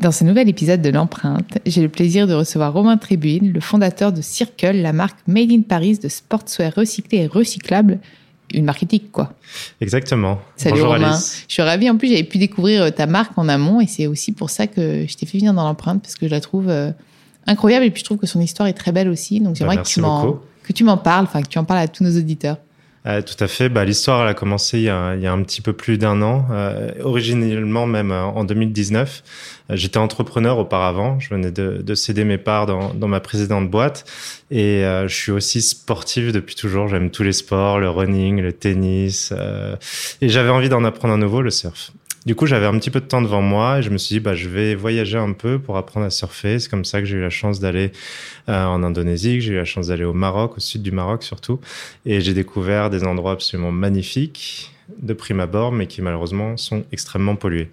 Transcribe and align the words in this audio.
Dans 0.00 0.12
ce 0.12 0.24
nouvel 0.24 0.48
épisode 0.48 0.80
de 0.80 0.88
l'empreinte, 0.88 1.58
j'ai 1.66 1.82
le 1.82 1.90
plaisir 1.90 2.26
de 2.26 2.32
recevoir 2.32 2.72
Romain 2.72 2.96
Tribune, 2.96 3.52
le 3.52 3.60
fondateur 3.60 4.12
de 4.12 4.22
Circle, 4.22 4.76
la 4.76 4.94
marque 4.94 5.18
Made 5.26 5.52
in 5.52 5.60
Paris 5.60 5.98
de 6.02 6.08
sportswear 6.08 6.72
recyclé 6.74 7.18
et 7.18 7.26
recyclable. 7.26 7.98
Une 8.54 8.64
marque 8.64 8.82
éthique, 8.82 9.12
quoi. 9.12 9.34
Exactement. 9.80 10.38
Salut 10.56 10.76
Bonjour 10.80 10.94
Romain. 10.94 11.12
Alice. 11.12 11.44
Je 11.46 11.52
suis 11.52 11.62
ravie. 11.62 11.88
En 11.90 11.96
plus, 11.98 12.08
j'avais 12.08 12.24
pu 12.24 12.38
découvrir 12.38 12.82
euh, 12.84 12.90
ta 12.90 13.06
marque 13.06 13.36
en 13.36 13.46
amont 13.48 13.80
et 13.80 13.86
c'est 13.86 14.06
aussi 14.06 14.32
pour 14.32 14.48
ça 14.50 14.66
que 14.66 15.04
je 15.06 15.16
t'ai 15.16 15.26
fait 15.26 15.38
venir 15.38 15.52
dans 15.54 15.62
l'empreinte 15.64 16.02
parce 16.02 16.16
que 16.16 16.26
je 16.26 16.30
la 16.32 16.40
trouve 16.40 16.68
euh, 16.68 16.90
incroyable 17.46 17.84
et 17.84 17.90
puis 17.90 18.00
je 18.00 18.04
trouve 18.06 18.18
que 18.18 18.26
son 18.26 18.40
histoire 18.40 18.66
est 18.68 18.72
très 18.72 18.90
belle 18.92 19.08
aussi. 19.08 19.38
Donc 19.40 19.54
j'aimerais 19.54 19.76
Bah, 19.76 19.82
que 19.82 20.00
m'en 20.00 20.24
beaucoup. 20.24 20.40
que 20.64 20.72
tu 20.72 20.82
m'en 20.82 20.96
parles, 20.96 21.24
enfin 21.26 21.42
que 21.42 21.48
tu 21.48 21.58
en 21.58 21.64
parles 21.64 21.80
à 21.80 21.88
tous 21.88 22.02
nos 22.02 22.16
auditeurs. 22.18 22.56
Euh, 23.06 23.22
tout 23.22 23.42
à 23.42 23.48
fait. 23.48 23.68
Bah, 23.70 23.84
L'histoire, 23.84 24.26
a 24.26 24.34
commencé 24.34 24.78
il 24.78 24.84
y 24.84 24.88
a, 24.90 25.14
il 25.14 25.22
y 25.22 25.26
a 25.26 25.32
un 25.32 25.42
petit 25.42 25.62
peu 25.62 25.72
plus 25.72 25.96
d'un 25.96 26.20
an, 26.20 26.46
euh, 26.50 26.92
originellement 27.02 27.86
même 27.86 28.12
euh, 28.12 28.24
en 28.24 28.44
2019. 28.44 29.22
Euh, 29.70 29.76
J'étais 29.76 29.96
entrepreneur 29.98 30.58
auparavant. 30.58 31.18
Je 31.18 31.30
venais 31.30 31.50
de, 31.50 31.80
de 31.82 31.94
céder 31.94 32.24
mes 32.24 32.36
parts 32.36 32.66
dans, 32.66 32.92
dans 32.92 33.08
ma 33.08 33.20
précédente 33.20 33.70
boîte. 33.70 34.04
Et 34.50 34.84
euh, 34.84 35.08
je 35.08 35.14
suis 35.14 35.32
aussi 35.32 35.62
sportif 35.62 36.32
depuis 36.32 36.54
toujours. 36.54 36.88
J'aime 36.88 37.10
tous 37.10 37.22
les 37.22 37.32
sports, 37.32 37.78
le 37.78 37.88
running, 37.88 38.40
le 38.42 38.52
tennis. 38.52 39.32
et 40.20 40.28
j'avais 40.28 40.50
envie 40.50 40.68
d'en 40.68 40.84
apprendre 40.84 41.14
un 41.14 41.18
nouveau, 41.18 41.40
le 41.40 41.50
surf. 41.50 41.92
Du 42.26 42.34
coup, 42.34 42.44
j'avais 42.44 42.66
un 42.66 42.78
petit 42.78 42.90
peu 42.90 43.00
de 43.00 43.06
temps 43.06 43.22
devant 43.22 43.40
moi 43.40 43.78
et 43.78 43.82
je 43.82 43.88
me 43.88 43.96
suis 43.96 44.16
dit, 44.16 44.20
bah, 44.20 44.34
je 44.34 44.48
vais 44.48 44.74
voyager 44.74 45.16
un 45.16 45.32
peu 45.32 45.58
pour 45.58 45.78
apprendre 45.78 46.04
à 46.04 46.10
surfer. 46.10 46.58
C'est 46.58 46.68
comme 46.68 46.84
ça 46.84 47.00
que 47.00 47.06
j'ai 47.06 47.16
eu 47.16 47.20
la 47.22 47.30
chance 47.30 47.60
d'aller 47.60 47.92
euh, 48.50 48.66
en 48.66 48.82
Indonésie, 48.82 49.36
que 49.36 49.40
j'ai 49.40 49.54
eu 49.54 49.56
la 49.56 49.64
chance 49.64 49.86
d'aller 49.86 50.04
au 50.04 50.12
Maroc, 50.12 50.58
au 50.58 50.60
sud 50.60 50.82
du 50.82 50.90
Maroc 50.92 51.22
surtout. 51.22 51.60
Et 52.04 52.20
j'ai 52.20 52.34
découvert 52.34 52.90
des 52.90 53.04
endroits 53.04 53.32
absolument 53.32 53.72
magnifiques 53.72 54.70
de 54.98 55.14
prime 55.14 55.40
abord, 55.40 55.72
mais 55.72 55.86
qui 55.86 56.02
malheureusement 56.02 56.56
sont 56.56 56.84
extrêmement 56.92 57.36
pollués. 57.36 57.70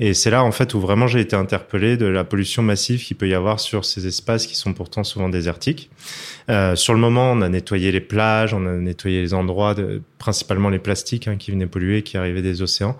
Et 0.00 0.14
c'est 0.14 0.30
là 0.30 0.44
en 0.44 0.52
fait 0.52 0.74
où 0.74 0.80
vraiment 0.80 1.06
j'ai 1.06 1.20
été 1.20 1.36
interpellé 1.36 1.96
de 1.96 2.06
la 2.06 2.24
pollution 2.24 2.62
massive 2.62 3.02
qu'il 3.04 3.16
peut 3.16 3.28
y 3.28 3.34
avoir 3.34 3.60
sur 3.60 3.84
ces 3.84 4.06
espaces 4.06 4.46
qui 4.46 4.56
sont 4.56 4.72
pourtant 4.72 5.04
souvent 5.04 5.28
désertiques. 5.28 5.90
Euh, 6.50 6.76
sur 6.76 6.92
le 6.92 7.00
moment, 7.00 7.32
on 7.32 7.40
a 7.40 7.48
nettoyé 7.48 7.92
les 7.92 8.00
plages, 8.00 8.54
on 8.54 8.66
a 8.66 8.72
nettoyé 8.72 9.20
les 9.20 9.34
endroits, 9.34 9.74
principalement 10.18 10.68
les 10.68 10.78
plastiques 10.78 11.28
hein, 11.28 11.36
qui 11.36 11.50
venaient 11.50 11.66
polluer, 11.66 12.02
qui 12.02 12.16
arrivaient 12.16 12.42
des 12.42 12.62
océans. 12.62 12.96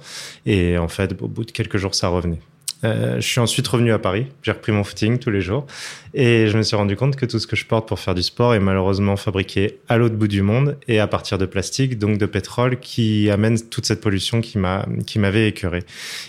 Et 0.47 0.79
en 0.79 0.89
fait, 0.89 1.21
au 1.21 1.29
bout 1.29 1.45
de 1.45 1.51
quelques 1.51 1.77
jours, 1.77 1.95
ça 1.95 2.09
revenait. 2.09 2.41
Euh, 2.83 3.17
je 3.17 3.27
suis 3.27 3.41
ensuite 3.41 3.67
revenu 3.69 3.93
à 3.93 3.99
Paris. 3.99 4.27
J'ai 4.43 4.53
repris 4.53 4.73
mon 4.73 4.85
footing 4.85 5.19
tous 5.19 5.31
les 5.31 5.41
jours 5.41 5.67
et 6.13 6.47
je 6.49 6.57
me 6.57 6.63
suis 6.63 6.77
rendu 6.77 6.97
compte 6.97 7.17
que 7.17 7.27
tout 7.27 7.39
ce 7.39 7.47
que 7.47 7.57
je 7.57 7.65
porte 7.65 7.89
pour 7.89 7.99
faire 7.99 8.15
du 8.15 8.23
sport 8.23 8.55
est 8.55 8.61
malheureusement 8.61 9.17
fabriqué 9.17 9.79
à 9.89 9.97
l'autre 9.97 10.17
bout 10.17 10.29
du 10.29 10.43
monde 10.43 10.77
et 10.87 11.01
à 11.01 11.07
partir 11.07 11.39
de 11.39 11.47
plastique, 11.47 11.99
donc 11.99 12.19
de 12.19 12.27
pétrole, 12.27 12.79
qui 12.79 13.31
amène 13.31 13.61
toute 13.61 13.87
cette 13.87 14.01
pollution 14.01 14.41
qui 14.41 14.59
m'a 14.59 14.87
qui 15.07 15.19
m'avait 15.19 15.49
écœuré. 15.49 15.85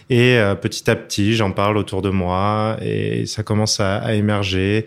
Et 0.09 0.37
euh, 0.37 0.55
petit 0.55 0.89
à 0.89 0.95
petit, 0.95 1.35
j'en 1.35 1.51
parle 1.51 1.77
autour 1.77 2.01
de 2.01 2.09
moi 2.09 2.77
et 2.81 3.25
ça 3.25 3.43
commence 3.43 3.79
à, 3.79 3.97
à 3.97 4.13
émerger. 4.13 4.85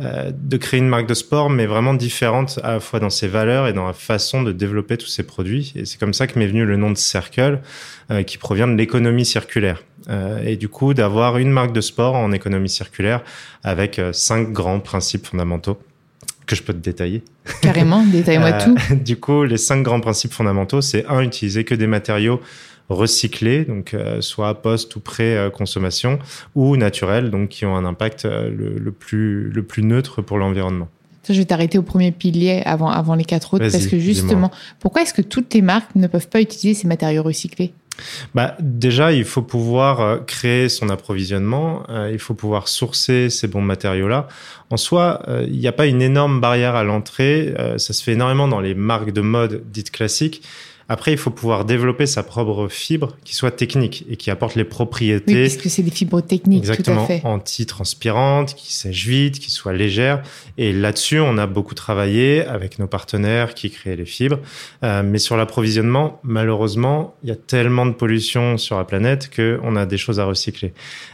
Euh, 0.00 0.32
de 0.34 0.56
créer 0.56 0.80
une 0.80 0.88
marque 0.88 1.06
de 1.06 1.14
sport, 1.14 1.50
mais 1.50 1.66
vraiment 1.66 1.92
différente 1.92 2.58
à 2.62 2.72
la 2.72 2.80
fois 2.80 2.98
dans 2.98 3.10
ses 3.10 3.28
valeurs 3.28 3.68
et 3.68 3.74
dans 3.74 3.86
la 3.86 3.92
façon 3.92 4.42
de 4.42 4.50
développer 4.50 4.96
tous 4.96 5.06
ces 5.06 5.22
produits. 5.22 5.72
Et 5.76 5.84
c'est 5.84 5.98
comme 5.98 6.14
ça 6.14 6.26
que 6.26 6.38
m'est 6.38 6.46
venu 6.46 6.64
le 6.64 6.76
nom 6.76 6.90
de 6.90 6.96
Circle, 6.96 7.60
euh, 8.10 8.22
qui 8.22 8.38
provient 8.38 8.66
de 8.66 8.74
l'économie 8.74 9.26
circulaire. 9.26 9.82
Euh, 10.08 10.42
et 10.44 10.56
du 10.56 10.68
coup, 10.68 10.94
d'avoir 10.94 11.38
une 11.38 11.50
marque 11.50 11.72
de 11.72 11.80
sport 11.80 12.14
en 12.14 12.32
économie 12.32 12.68
circulaire 12.68 13.22
avec 13.62 13.98
euh, 13.98 14.12
cinq 14.12 14.52
grands 14.52 14.80
principes 14.80 15.26
fondamentaux 15.26 15.78
que 16.46 16.56
je 16.56 16.62
peux 16.62 16.72
te 16.72 16.78
détailler. 16.78 17.22
Carrément, 17.60 18.04
détaille-moi 18.12 18.50
Euh, 18.50 18.64
tout. 18.64 18.94
Du 19.04 19.16
coup, 19.16 19.44
les 19.44 19.56
cinq 19.58 19.82
grands 19.82 20.00
principes 20.00 20.32
fondamentaux, 20.32 20.80
c'est 20.80 21.06
un, 21.06 21.20
utiliser 21.20 21.64
que 21.64 21.74
des 21.74 21.86
matériaux 21.86 22.40
recyclés, 22.88 23.64
donc 23.64 23.94
euh, 23.94 24.20
soit 24.20 24.60
post 24.60 24.94
ou 24.96 25.00
pré-consommation, 25.00 26.18
ou 26.54 26.76
naturels, 26.76 27.30
donc 27.30 27.48
qui 27.50 27.64
ont 27.64 27.76
un 27.76 27.84
impact 27.84 28.24
euh, 28.24 28.50
le, 28.50 28.78
le 28.78 28.92
plus, 28.92 29.50
le 29.50 29.62
plus 29.62 29.82
neutre 29.82 30.20
pour 30.20 30.38
l'environnement. 30.38 30.88
Je 31.28 31.34
vais 31.34 31.44
t'arrêter 31.44 31.78
au 31.78 31.82
premier 31.82 32.10
pilier 32.10 32.62
avant, 32.64 32.90
avant 32.90 33.14
les 33.14 33.24
quatre 33.24 33.54
autres 33.54 33.70
parce 33.70 33.86
que 33.86 33.98
justement, 33.98 34.50
pourquoi 34.80 35.02
est-ce 35.02 35.14
que 35.14 35.22
toutes 35.22 35.54
les 35.54 35.62
marques 35.62 35.94
ne 35.94 36.08
peuvent 36.08 36.28
pas 36.28 36.40
utiliser 36.40 36.74
ces 36.74 36.88
matériaux 36.88 37.22
recyclés? 37.22 37.72
Bah, 38.34 38.56
déjà, 38.60 39.12
il 39.12 39.24
faut 39.24 39.42
pouvoir 39.42 40.00
euh, 40.00 40.18
créer 40.18 40.68
son 40.68 40.88
approvisionnement, 40.88 41.84
euh, 41.90 42.10
il 42.12 42.18
faut 42.18 42.34
pouvoir 42.34 42.68
sourcer 42.68 43.30
ces 43.30 43.48
bons 43.48 43.60
matériaux-là. 43.60 44.28
En 44.70 44.76
soi, 44.76 45.22
euh, 45.28 45.44
il 45.46 45.58
n'y 45.58 45.68
a 45.68 45.72
pas 45.72 45.86
une 45.86 46.02
énorme 46.02 46.40
barrière 46.40 46.74
à 46.74 46.84
l'entrée, 46.84 47.54
ça 47.76 47.92
se 47.92 48.02
fait 48.02 48.12
énormément 48.12 48.48
dans 48.48 48.60
les 48.60 48.74
marques 48.74 49.12
de 49.12 49.20
mode 49.20 49.62
dites 49.70 49.90
classiques. 49.90 50.42
Après, 50.88 51.12
il 51.12 51.18
faut 51.18 51.30
pouvoir 51.30 51.64
développer 51.64 52.06
sa 52.06 52.22
propre 52.22 52.68
fibre 52.68 53.16
qui 53.24 53.34
soit 53.34 53.50
technique 53.50 54.04
et 54.10 54.16
qui 54.16 54.30
apporte 54.30 54.54
les 54.54 54.62
Oui, 54.62 54.68
propriétés 54.68 55.34
puisque 55.48 55.70
c'est 55.70 55.82
des 55.82 55.90
fibres 55.90 56.20
techniques, 56.20 56.64
tout 56.64 56.70
à 56.70 56.72
Exactement, 56.72 57.06
fait. 57.06 57.20
anti-transpirantes, 57.24 58.54
qui 58.54 58.72
sèchent 58.74 59.06
vite, 59.06 59.38
qui 59.38 59.50
soient 59.50 59.72
légères. 59.72 60.22
Et 60.58 60.72
là-dessus, 60.72 61.20
on 61.20 61.38
a 61.38 61.46
beaucoup 61.46 61.74
travaillé 61.74 62.44
avec 62.44 62.78
nos 62.78 62.86
partenaires 62.86 63.54
qui 63.54 63.70
créent 63.70 63.96
les 63.96 64.06
fibres. 64.06 64.38
Euh, 64.82 65.02
mais 65.04 65.18
sur 65.18 65.36
l'approvisionnement, 65.36 66.20
malheureusement, 66.22 67.14
il 67.22 67.28
y 67.28 67.32
a 67.32 67.36
tellement 67.36 67.86
de 67.86 67.92
pollution 67.92 68.58
sur 68.58 68.76
la 68.76 68.84
planète 68.84 69.30
qu'on 69.34 69.76
a 69.76 69.86
des 69.86 69.98
choses 69.98 70.20
à 70.20 70.24
recycler. 70.24 70.72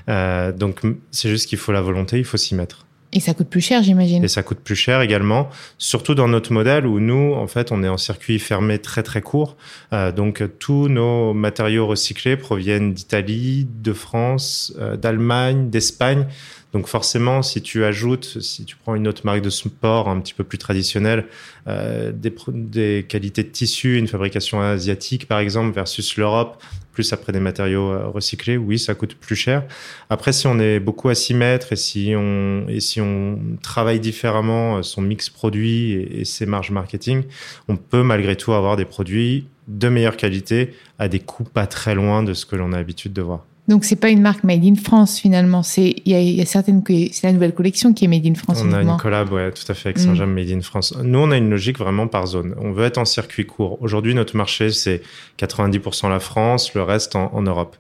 Euh, 0.09 0.53
donc, 0.53 0.81
c'est 1.11 1.29
juste 1.29 1.49
qu'il 1.49 1.59
faut 1.59 1.73
la 1.73 1.81
volonté, 1.81 2.19
il 2.19 2.25
faut 2.25 2.37
s'y 2.37 2.55
mettre. 2.55 2.88
Et 3.13 3.21
ça 3.21 3.33
coûte 3.33 3.49
plus 3.49 3.63
cher, 3.63 3.83
j'imagine. 3.83 4.23
Et 4.23 4.29
ça 4.29 4.43
coûte 4.43 4.59
plus 4.59 4.77
cher 4.77 5.01
également, 5.01 5.49
surtout 5.79 6.15
dans 6.15 6.29
notre 6.29 6.53
modèle 6.53 6.87
où 6.87 7.01
nous, 7.01 7.33
en 7.35 7.47
fait, 7.47 7.73
on 7.73 7.83
est 7.83 7.89
en 7.89 7.97
circuit 7.97 8.39
fermé 8.39 8.79
très 8.79 9.03
très 9.03 9.23
court. 9.23 9.57
Euh, 9.95 10.13
donc 10.13 10.43
tous 10.59 10.89
nos 10.89 11.33
matériaux 11.33 11.87
recyclés 11.87 12.37
proviennent 12.37 12.93
d'Italie, 12.93 13.67
de 13.83 13.93
France, 13.95 14.75
euh, 14.79 14.97
d'Allemagne, 14.97 15.71
d'Espagne. 15.71 16.27
Donc 16.73 16.87
forcément, 16.87 17.43
si 17.43 17.63
tu 17.63 17.85
ajoutes, 17.85 18.41
si 18.43 18.65
tu 18.65 18.77
prends 18.77 18.95
une 18.95 19.09
autre 19.09 19.23
marque 19.25 19.41
de 19.41 19.51
sport 19.51 20.09
un 20.09 20.21
petit 20.21 20.35
peu 20.35 20.45
plus 20.45 20.59
traditionnelle, 20.59 21.27
euh, 21.67 22.13
des, 22.13 22.33
des 22.49 23.07
qualités 23.09 23.43
de 23.43 23.49
tissu, 23.49 23.97
une 23.97 24.07
fabrication 24.07 24.61
asiatique 24.61 25.27
par 25.27 25.39
exemple 25.39 25.75
versus 25.75 26.17
l'Europe, 26.19 26.63
plus 26.93 27.11
après 27.13 27.33
des 27.33 27.41
matériaux 27.41 27.91
euh, 27.91 28.09
recyclés, 28.09 28.59
oui, 28.59 28.79
ça 28.79 28.95
coûte 28.95 29.15
plus 29.15 29.37
cher. 29.37 29.65
Après, 30.11 30.33
si 30.33 30.47
on 30.47 30.59
est 30.59 30.79
beaucoup 30.79 31.09
à 31.09 31.15
s'y 31.15 31.33
mettre 31.33 31.73
et 31.73 31.77
si 31.77 32.13
on 32.15 32.67
et 32.69 32.81
si 32.81 33.01
on 33.01 33.39
travaille 33.63 34.01
différemment 34.01 34.79
euh, 34.79 34.83
son 34.83 35.01
mix 35.01 35.31
produit 35.31 35.93
et, 35.93 36.21
et 36.21 36.25
ses 36.27 36.45
marges 36.45 36.71
marketing, 36.71 37.23
on 37.69 37.77
peut 37.77 38.03
malgré 38.03 38.37
tout 38.37 38.53
avoir 38.53 38.77
des 38.77 38.85
produits 38.85 39.47
de 39.69 39.89
meilleure 39.89 40.17
qualité 40.17 40.75
à 40.99 41.09
des 41.09 41.21
coûts 41.21 41.45
pas 41.45 41.67
très 41.67 41.95
loin 41.95 42.23
de 42.23 42.35
ce 42.35 42.45
que 42.45 42.57
l'on 42.57 42.73
a 42.73 42.77
l'habitude 42.77 43.15
de 43.15 43.23
voir. 43.23 43.48
Donc 43.69 43.85
c'est 43.85 43.97
pas 43.97 44.09
une 44.09 44.23
marque 44.23 44.45
made 44.45 44.65
in 44.65 44.75
France 44.75 45.19
finalement. 45.19 45.63
C'est 45.63 45.95
il 46.05 46.13
y 46.13 46.15
a, 46.15 46.21
y 46.21 46.41
a 46.41 46.47
certaines 46.47 46.83
c'est 46.87 47.25
la 47.25 47.33
nouvelle 47.33 47.55
collection 47.55 47.93
qui 47.93 48.07
est 48.07 48.09
made 48.09 48.27
in 48.27 48.35
France. 48.35 48.63
On 48.65 48.73
a 48.73 48.83
une 48.83 48.97
collab, 48.97 49.31
ouais, 49.31 49.53
tout 49.53 49.71
à 49.71 49.75
fait 49.75 49.91
avec 49.91 49.99
Saint-James 49.99 50.31
mm. 50.31 50.35
made 50.35 50.51
in 50.51 50.61
France. 50.63 50.95
Nous 51.03 51.19
on 51.19 51.31
a 51.31 51.37
une 51.37 51.51
logique 51.51 51.79
vraiment 51.79 52.09
par 52.09 52.27
zone. 52.27 52.55
On 52.59 52.73
veut 52.73 52.87
être 52.87 52.99
en 52.99 53.05
circuit 53.05 53.47
court. 53.47 53.79
Aujourd'hui 53.83 54.15
notre 54.15 54.37
marché 54.37 54.71
c'est 54.71 55.03
90% 55.39 56.09
la 56.09 56.21
France, 56.21 56.75
le 56.75 56.83
reste 56.83 57.15
en, 57.15 57.31
en 57.35 57.43
Europe. 57.43 57.77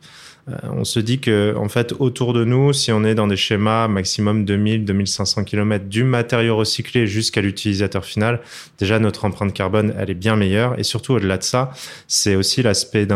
Euh, 0.48 0.68
on 0.72 0.84
se 0.84 1.00
dit 1.00 1.18
que 1.18 1.54
en 1.56 1.68
fait 1.68 1.94
autour 1.98 2.32
de 2.32 2.44
nous, 2.44 2.72
si 2.72 2.92
on 2.92 3.04
est 3.04 3.14
dans 3.14 3.26
des 3.26 3.36
schémas 3.36 3.88
maximum 3.88 4.44
2000, 4.44 4.84
2500 4.84 5.44
km 5.44 5.86
du 5.86 6.04
matériau 6.04 6.56
recyclé 6.56 7.06
jusqu'à 7.06 7.40
l'utilisateur 7.40 8.04
final, 8.04 8.40
déjà 8.78 8.98
notre 8.98 9.24
empreinte 9.24 9.52
carbone 9.52 9.94
elle 9.98 10.10
est 10.10 10.14
bien 10.14 10.36
meilleure 10.36 10.78
et 10.78 10.82
surtout 10.82 11.14
au-delà 11.14 11.38
de 11.38 11.42
ça, 11.42 11.70
c'est 12.06 12.34
aussi 12.34 12.62
l'aspect 12.62 13.06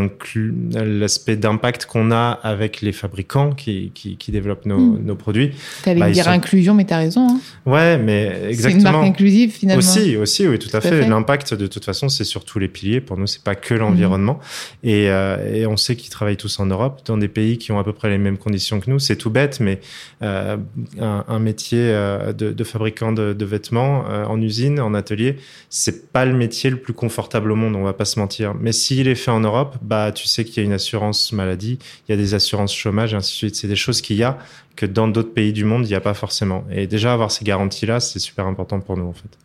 l'aspect 0.75 1.37
d'impact 1.37 1.87
qu'on 1.87 2.11
a 2.11 2.39
avec 2.43 2.81
les 2.81 2.93
fabricants 2.93 3.53
qui, 3.53 3.93
qui, 3.95 4.17
qui 4.17 4.33
développent 4.33 4.67
nos, 4.67 4.79
hmm. 4.79 5.05
nos 5.05 5.15
produits. 5.15 5.53
Tu 5.83 5.89
allais 5.89 6.01
bah, 6.01 6.11
dire 6.11 6.29
inclusion, 6.29 6.75
mais 6.75 6.85
tu 6.85 6.95
as 6.95 6.99
raison. 6.99 7.27
Hein. 7.29 7.41
Ouais, 7.67 7.99
mais 7.99 8.43
exactement. 8.49 8.81
C'est 8.81 8.87
une 8.87 8.93
marque 8.93 9.07
inclusive 9.07 9.51
finalement. 9.53 9.79
Aussi, 9.79 10.17
aussi, 10.17 10.47
oui, 10.47 10.59
tout 10.59 10.75
à, 10.75 10.81
fait. 10.81 11.09
L'impact 11.09 11.55
de 11.55 11.67
toute 11.67 11.85
façon, 11.85 12.09
c'est 12.09 12.25
sur 12.25 12.45
tous 12.45 12.59
les 12.59 12.69
piliers. 12.69 13.01
Pour 13.01 13.17
nous, 13.17 13.27
c'est 13.27 13.43
pas 13.43 13.55
que 13.55 13.75
l'environnement. 13.75 14.41
Hmm. 14.83 14.89
Et, 14.89 15.11
euh, 15.11 15.55
et 15.55 15.67
on 15.67 15.77
sait 15.77 15.97
qu'ils 15.97 16.11
travaillent 16.11 16.37
tous 16.37 16.61
en 16.61 16.67
Europe 16.67 17.01
dans 17.07 17.17
des 17.23 17.29
pays 17.29 17.57
qui 17.57 17.73
ont 17.73 17.79
à 17.79 17.85
peu 17.85 17.93
près 17.93 18.11
les 18.11 18.19
mêmes 18.19 18.37
conditions 18.37 18.81
que 18.81 18.91
nous. 18.91 18.99
C'est 18.99 19.17
tout 19.17 19.31
bête, 19.31 19.61
mais 19.61 19.81
euh, 20.23 20.57
un, 20.99 21.39
métier 21.39 21.79
euh, 21.81 22.33
de, 22.33 22.65
fabricant 22.65 23.13
de, 23.13 23.45
vêtements 23.45 24.05
euh, 24.09 24.25
en 24.27 24.41
usine, 24.41 24.81
en 24.81 24.93
atelier, 24.95 25.37
c'est 25.71 26.13
pas 26.13 26.25
le 26.25 26.35
métier 26.35 26.71
le 26.71 26.77
plus 26.77 26.93
confortable 26.93 27.51
au 27.53 27.57
monde, 27.57 27.77
on 27.77 27.83
va 27.83 27.93
pas 27.93 28.05
se 28.05 28.19
mentir. 28.19 28.55
Mais 28.55 28.73
s'il 28.73 29.09
est 29.09 29.15
fait 29.15 29.31
en 29.31 29.41
Europe, 29.41 29.77
bah 29.83 30.13
tu 30.13 30.27
sais 30.27 30.45
qu'il 30.45 30.59
y 30.59 30.61
a 30.61 30.65
une 30.65 30.75
assurance 30.75 31.33
maladie, 31.33 31.79
il 32.09 32.13
y 32.13 32.15
a 32.15 32.17
des 32.17 32.35
assurances 32.35 32.75
chômage, 32.75 33.15
et 33.15 33.17
ainsi 33.17 33.33
de 33.33 33.37
suite. 33.37 33.57
C'est 33.57 33.69
des 33.69 33.77
choses 33.77 34.03
qu'il 34.03 34.17
y 34.17 34.25
a 34.25 34.39
que 34.77 34.87
dans 34.87 35.09
d'autres 35.09 35.33
pays 35.33 35.53
du 35.53 35.65
monde, 35.65 35.87
il 35.87 35.89
n'y 35.89 35.95
a 35.95 36.01
pas 36.01 36.15
forcément. 36.15 36.65
Et 36.71 36.87
déjà 36.87 37.13
avoir 37.13 37.31
ces 37.31 37.45
garanties-là, 37.45 38.01
c'est 38.01 38.19
super 38.19 38.47
important 38.47 38.81
pour 38.81 38.97
nous 38.97 39.07
en 39.07 39.13
fait. 39.13 39.39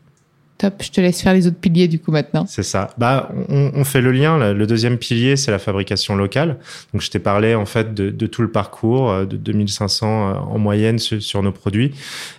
Top, 0.58 0.82
je 0.82 0.90
te 0.90 1.00
laisse 1.00 1.22
faire 1.22 1.34
les 1.34 1.46
autres 1.46 1.60
piliers 1.60 1.88
du 1.88 2.00
coup 2.00 2.12
maintenant. 2.12 2.46
C'est 2.48 2.64
ça. 2.64 2.90
Bah, 2.98 3.30
on, 3.48 3.72
on, 3.76 3.84
fait 3.84 4.02
le 4.02 4.12
lien. 4.12 4.54
Le 4.54 4.66
deuxième 4.66 4.98
pilier, 4.98 5.36
c'est 5.36 5.52
la 5.52 5.60
fabrication 5.60 6.16
locale. 6.16 6.58
Donc, 6.94 7.04
je 7.04 7.12
t'ai 7.12 7.20
parlé 7.20 7.54
en 7.54 7.68
fait 7.68 7.94
de, 7.94 8.10
de, 8.10 8.28
tout 8.28 8.42
le 8.42 8.50
parcours, 8.50 9.12
euh, 9.12 9.26
de 9.26 9.38
2500 9.38 10.08
euh, 10.08 10.34
en 10.34 10.58
moyenne 10.58 10.98
sur, 10.98 11.22
sur 11.22 11.44
nos 11.44 11.52
produits. 11.52 11.92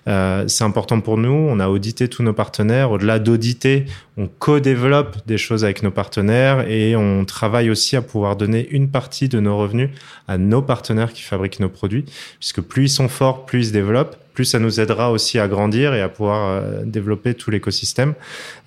Euh, 0.09 0.49
c'est 0.49 0.65
important 0.65 1.01
pour 1.01 1.17
nous. 1.17 1.31
On 1.31 1.61
a 1.61 1.69
audité 1.69 2.09
tous 2.09 2.25
nos 2.25 2.33
partenaires. 2.33 2.91
Au-delà 2.91 3.21
d'auditer, 3.21 3.85
on 4.17 4.27
co-développe 4.27 5.19
des 5.29 5.39
choses 5.39 5.63
avec 5.63 5.85
nos 5.85 5.93
partenaires 5.93 6.69
et 6.69 6.97
on 6.97 7.25
travaille 7.25 7.71
aussi 7.71 7.95
à 7.95 8.03
pouvoir 8.03 8.35
donner 8.35 8.69
une 8.71 8.91
partie 8.91 9.29
de 9.29 9.39
nos 9.39 9.57
revenus 9.57 9.91
à 10.27 10.39
nos 10.39 10.61
partenaires 10.61 11.13
qui 11.13 11.23
fabriquent 11.23 11.61
nos 11.61 11.69
produits, 11.69 12.05
puisque 12.41 12.63
plus 12.63 12.85
ils 12.87 12.89
sont 12.89 13.09
forts, 13.09 13.47
plus 13.47 13.61
ils 13.61 13.67
se 13.67 13.73
développent 13.73 14.17
plus 14.39 14.45
ça 14.45 14.61
nous 14.61 14.79
aidera 14.79 15.11
aussi 15.11 15.41
à 15.41 15.49
grandir 15.49 15.95
et 15.95 16.01
à 16.01 16.09
pouvoir 16.09 16.49
euh, 16.49 16.85
développer 16.85 17.35
tout 17.35 17.51
l'écosystème. 17.51 18.15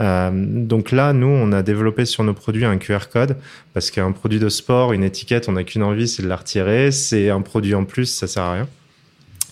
Euh, 0.01 0.29
donc 0.33 0.91
là, 0.91 1.13
nous, 1.13 1.27
on 1.27 1.53
a 1.53 1.63
développé 1.63 2.03
sur 2.03 2.25
nos 2.25 2.33
produits 2.33 2.65
un 2.65 2.77
QR 2.77 3.07
code 3.09 3.37
parce 3.73 3.89
qu'un 3.89 4.11
produit 4.11 4.37
de 4.37 4.49
sport, 4.49 4.91
une 4.91 5.05
étiquette, 5.05 5.47
on 5.47 5.53
n'a 5.53 5.63
qu'une 5.63 5.83
envie, 5.83 6.09
c'est 6.09 6.23
de 6.23 6.27
la 6.27 6.35
retirer. 6.35 6.91
C'est 6.91 7.29
un 7.29 7.39
produit 7.39 7.73
en 7.73 7.85
plus, 7.85 8.07
ça 8.07 8.27
sert 8.27 8.43
à 8.43 8.51
rien. 8.51 8.67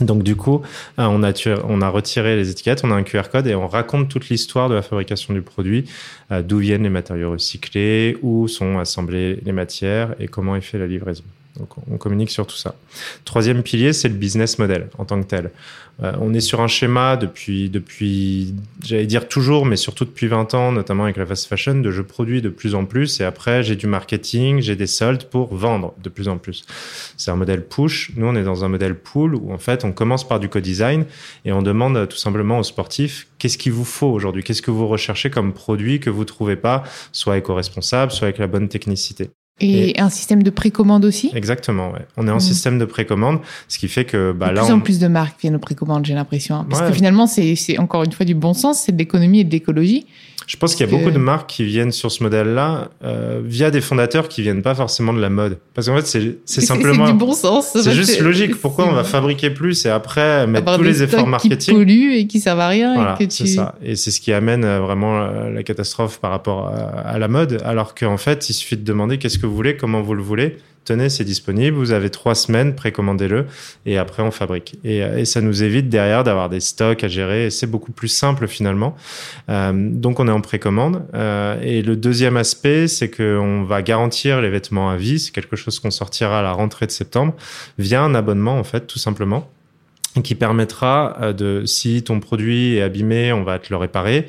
Donc 0.02 0.24
du 0.24 0.36
coup, 0.36 0.62
euh, 1.00 1.06
on 1.06 1.24
a, 1.24 1.32
on 1.64 1.82
a 1.82 1.88
retiré 1.88 2.36
les 2.36 2.50
étiquettes, 2.50 2.82
on 2.84 2.92
a 2.92 2.96
un 2.96 3.04
QR 3.04 3.30
code 3.32 3.48
et 3.48 3.56
on 3.56 3.70
raconte 3.70 4.10
toute 4.10 4.28
l'histoire 4.28 4.68
de 4.68 4.76
la 4.76 4.82
fabrication 4.82 5.34
du 5.34 5.42
produit, 5.42 5.90
d'où 6.30 6.58
viennent 6.58 6.84
les 6.84 6.90
matériaux 6.90 7.32
recyclés, 7.32 8.18
où 8.22 8.50
sont 8.50 8.78
assemblées 8.78 9.40
les 9.46 9.54
matières 9.54 10.16
et 10.20 10.28
comment 10.28 10.58
est 10.58 10.62
fait 10.70 10.80
la 10.80 10.88
livraison. 10.88 11.24
Donc 11.60 11.70
on 11.92 11.98
communique 11.98 12.32
sur 12.32 12.48
tout 12.48 12.56
ça. 12.56 12.76
Troisième 13.26 13.64
pilier, 13.64 13.94
c'est 13.94 14.08
le 14.08 14.16
business 14.16 14.60
model 14.60 14.90
en 14.98 15.06
tant 15.06 15.22
que 15.22 15.28
tel. 15.28 15.52
Euh, 16.02 16.14
on 16.22 16.34
est 16.34 16.40
sur 16.40 16.62
un 16.62 16.68
schéma 16.68 17.18
depuis, 17.18 17.70
depuis 17.70 18.56
j'allais 18.84 19.06
dire 19.06 19.28
toujours, 19.28 19.66
mais 19.66 19.76
surtout 19.76 20.06
depuis 20.06 20.28
20 20.28 20.54
ans, 20.54 20.72
notamment 20.72 21.04
avec 21.04 21.18
la 21.18 21.26
fast 21.26 21.48
fashion, 21.48 21.76
de 21.76 21.92
je 21.92 22.02
produis 22.02 22.42
de 22.42 22.50
plus 22.50 22.74
en 22.74 22.86
plus 22.86 23.20
et 23.20 23.26
après 23.26 23.64
j'ai 23.64 23.76
du 23.76 23.88
marketing, 23.88 24.62
j'ai 24.62 24.76
des 24.76 24.88
soldes 24.88 25.26
pour 25.26 25.54
vendre 25.54 25.94
de 26.02 26.10
plus 26.10 26.30
en 26.30 26.38
plus. 26.38 26.64
C'est 27.18 27.32
un 27.32 27.36
modèle 27.36 27.66
push. 27.66 28.12
Nous, 28.16 28.26
on 28.26 28.36
est 28.36 28.44
dans 28.44 28.64
un 28.64 28.70
modèle 28.70 28.96
pull 28.96 29.36
où 29.36 29.52
en 29.52 29.58
fait 29.58 29.84
on 29.84 29.92
commence 29.92 30.28
par 30.28 30.40
du 30.40 30.48
co-design 30.48 31.06
et 31.44 31.52
on 31.52 31.62
demande 31.62 32.08
tout 32.08 32.18
simplement 32.18 32.60
aux 32.60 32.64
sportifs 32.64 33.28
qu'est-ce 33.38 33.58
qu'il 33.58 33.74
vous 33.74 33.86
faut 33.86 34.08
aujourd'hui, 34.08 34.44
qu'est-ce 34.44 34.62
que 34.62 34.72
vous 34.72 34.88
recherchez 34.88 35.30
comme 35.30 35.54
produit 35.54 36.00
que 36.00 36.10
vous 36.10 36.26
trouvez 36.26 36.56
pas, 36.56 36.84
soit 37.12 37.38
éco-responsable, 37.38 38.12
soit 38.12 38.28
avec 38.28 38.38
la 38.38 38.48
bonne 38.48 38.70
technicité? 38.70 39.32
Et, 39.62 40.00
un 40.00 40.10
système 40.10 40.44
de 40.44 40.50
précommande 40.50 41.06
aussi 41.06 41.32
Exactement, 41.34 41.92
ouais. 41.92 42.06
On 42.18 42.28
est 42.28 42.32
en 42.32 42.38
mmh. 42.38 42.40
système 42.40 42.80
de 42.80 42.86
précommande, 42.86 43.40
ce 43.68 43.78
qui 43.78 43.88
fait 43.88 44.06
que 44.06 44.32
bah, 44.32 44.50
de 44.50 44.56
là. 44.56 44.64
plus 44.64 44.72
en 44.72 44.80
plus 44.80 45.00
de 45.00 45.08
marques 45.08 45.40
viennent 45.42 45.56
aux 45.56 45.60
précommandes, 45.60 46.06
j'ai 46.06 46.14
l'impression. 46.14 46.56
Hein. 46.56 46.68
parce 46.70 46.82
que 46.82 46.94
finalement, 46.94 47.28
c'est 47.28 47.78
encore 47.78 48.04
une 48.04 48.12
fois 48.12 48.26
du 48.26 48.36
bon 48.36 48.54
sens, 48.54 48.84
c'est 48.86 48.92
de 48.92 48.98
l'économie 48.98 49.42
et 49.42 49.44
de 49.44 49.52
l'écologie. 49.52 50.06
Je 50.50 50.58
pense 50.58 50.74
qu'il 50.74 50.84
y 50.84 50.90
a 50.90 50.92
beaucoup 50.92 51.12
de 51.12 51.20
marques 51.20 51.48
qui 51.48 51.64
viennent 51.64 51.92
sur 51.92 52.12
ce 52.12 52.24
modèle-là 52.24 52.90
euh, 53.04 53.40
via 53.46 53.70
des 53.70 53.82
fondateurs 53.82 54.28
qui 54.28 54.42
viennent 54.42 54.64
pas 54.64 54.74
forcément 54.74 55.14
de 55.14 55.22
la 55.22 55.30
mode. 55.30 55.60
Parce 55.76 55.88
qu'en 55.88 55.96
fait, 55.96 56.08
c'est 56.44 56.62
simplement. 56.62 57.06
C'est 57.06 57.12
du 57.12 57.18
bon 57.20 57.34
sens. 57.34 57.78
C'est 57.80 57.92
juste 57.92 58.20
logique. 58.20 58.56
Pourquoi 58.56 58.88
on 58.88 58.94
va 58.94 59.04
fabriquer 59.04 59.52
plus 59.52 59.86
et 59.86 59.90
après 59.90 60.48
mettre 60.48 60.76
tous 60.76 60.82
les 60.82 61.04
efforts 61.04 61.28
marketing 61.28 61.60
qui 61.60 61.72
polluent 61.72 62.14
et 62.16 62.26
qui 62.26 62.40
servent 62.40 62.62
à 62.62 62.68
rien. 62.68 62.96
Voilà, 62.96 63.20
c'est 63.30 63.46
ça. 63.46 63.76
Et 63.84 63.96
c'est 63.96 64.10
ce 64.10 64.20
qui 64.20 64.34
amène 64.34 64.66
euh, 64.66 64.80
vraiment 64.80 65.22
euh, 65.22 65.52
la 65.52 65.62
catastrophe 65.62 66.20
par 66.20 66.32
rapport 66.32 66.70
à, 66.70 67.02
à 67.02 67.20
la 67.20 67.28
mode. 67.28 67.62
Alors 67.64 67.94
qu'en 67.94 68.18
fait, 68.18 68.50
il 68.50 68.54
suffit 68.54 68.76
de 68.76 68.84
demander 68.84 69.20
qu'est-ce 69.20 69.38
que 69.38 69.46
vous 69.46 69.56
voulez, 69.56 69.78
comment 69.78 70.02
vous 70.02 70.16
le 70.16 70.24
voulez 70.24 70.58
c'est 71.10 71.24
disponible, 71.24 71.78
vous 71.78 71.92
avez 71.92 72.10
trois 72.10 72.36
semaines, 72.36 72.76
précommandez-le, 72.76 73.46
et 73.86 73.98
après 73.98 74.24
on 74.24 74.32
fabrique. 74.32 74.78
Et, 74.84 74.98
et, 75.00 75.26
ça 75.26 75.42
nous 75.42 75.64
évite 75.64 75.90
derrière 75.90 76.24
d'avoir 76.24 76.50
des 76.50 76.60
stocks 76.60 77.04
à 77.04 77.08
gérer, 77.08 77.46
et 77.46 77.50
c'est 77.50 77.68
beaucoup 77.68 77.92
plus 77.92 78.08
simple 78.08 78.48
finalement. 78.48 78.96
Euh, 79.50 79.72
donc 79.76 80.20
on 80.20 80.28
est 80.28 80.32
en 80.32 80.42
précommande. 80.42 81.04
Euh, 81.14 81.60
et 81.62 81.82
le 81.82 81.96
deuxième 81.96 82.38
aspect, 82.38 82.88
c'est 82.88 83.10
qu'on 83.10 83.64
va 83.64 83.82
garantir 83.82 84.42
les 84.42 84.50
vêtements 84.50 84.90
à 84.90 84.98
vie, 84.98 85.20
c'est 85.20 85.32
quelque 85.32 85.56
chose 85.56 85.80
qu'on 85.80 85.92
sortira 85.92 86.40
à 86.40 86.42
la 86.42 86.52
rentrée 86.52 86.86
de 86.86 86.92
septembre, 86.92 87.34
via 87.78 88.02
un 88.02 88.16
abonnement 88.16 88.58
en 88.58 88.64
fait, 88.64 88.88
tout 88.88 89.00
simplement 89.00 89.50
qui 90.24 90.36
permettra 90.36 91.18
euh, 91.22 91.34
de, 91.34 91.66
si 91.66 92.04
ton 92.04 92.20
produit 92.20 92.78
est 92.78 92.82
abîmé, 92.82 93.32
on 93.32 93.44
va 93.44 93.60
te 93.60 93.68
le 93.70 93.78
réparer. 93.78 94.28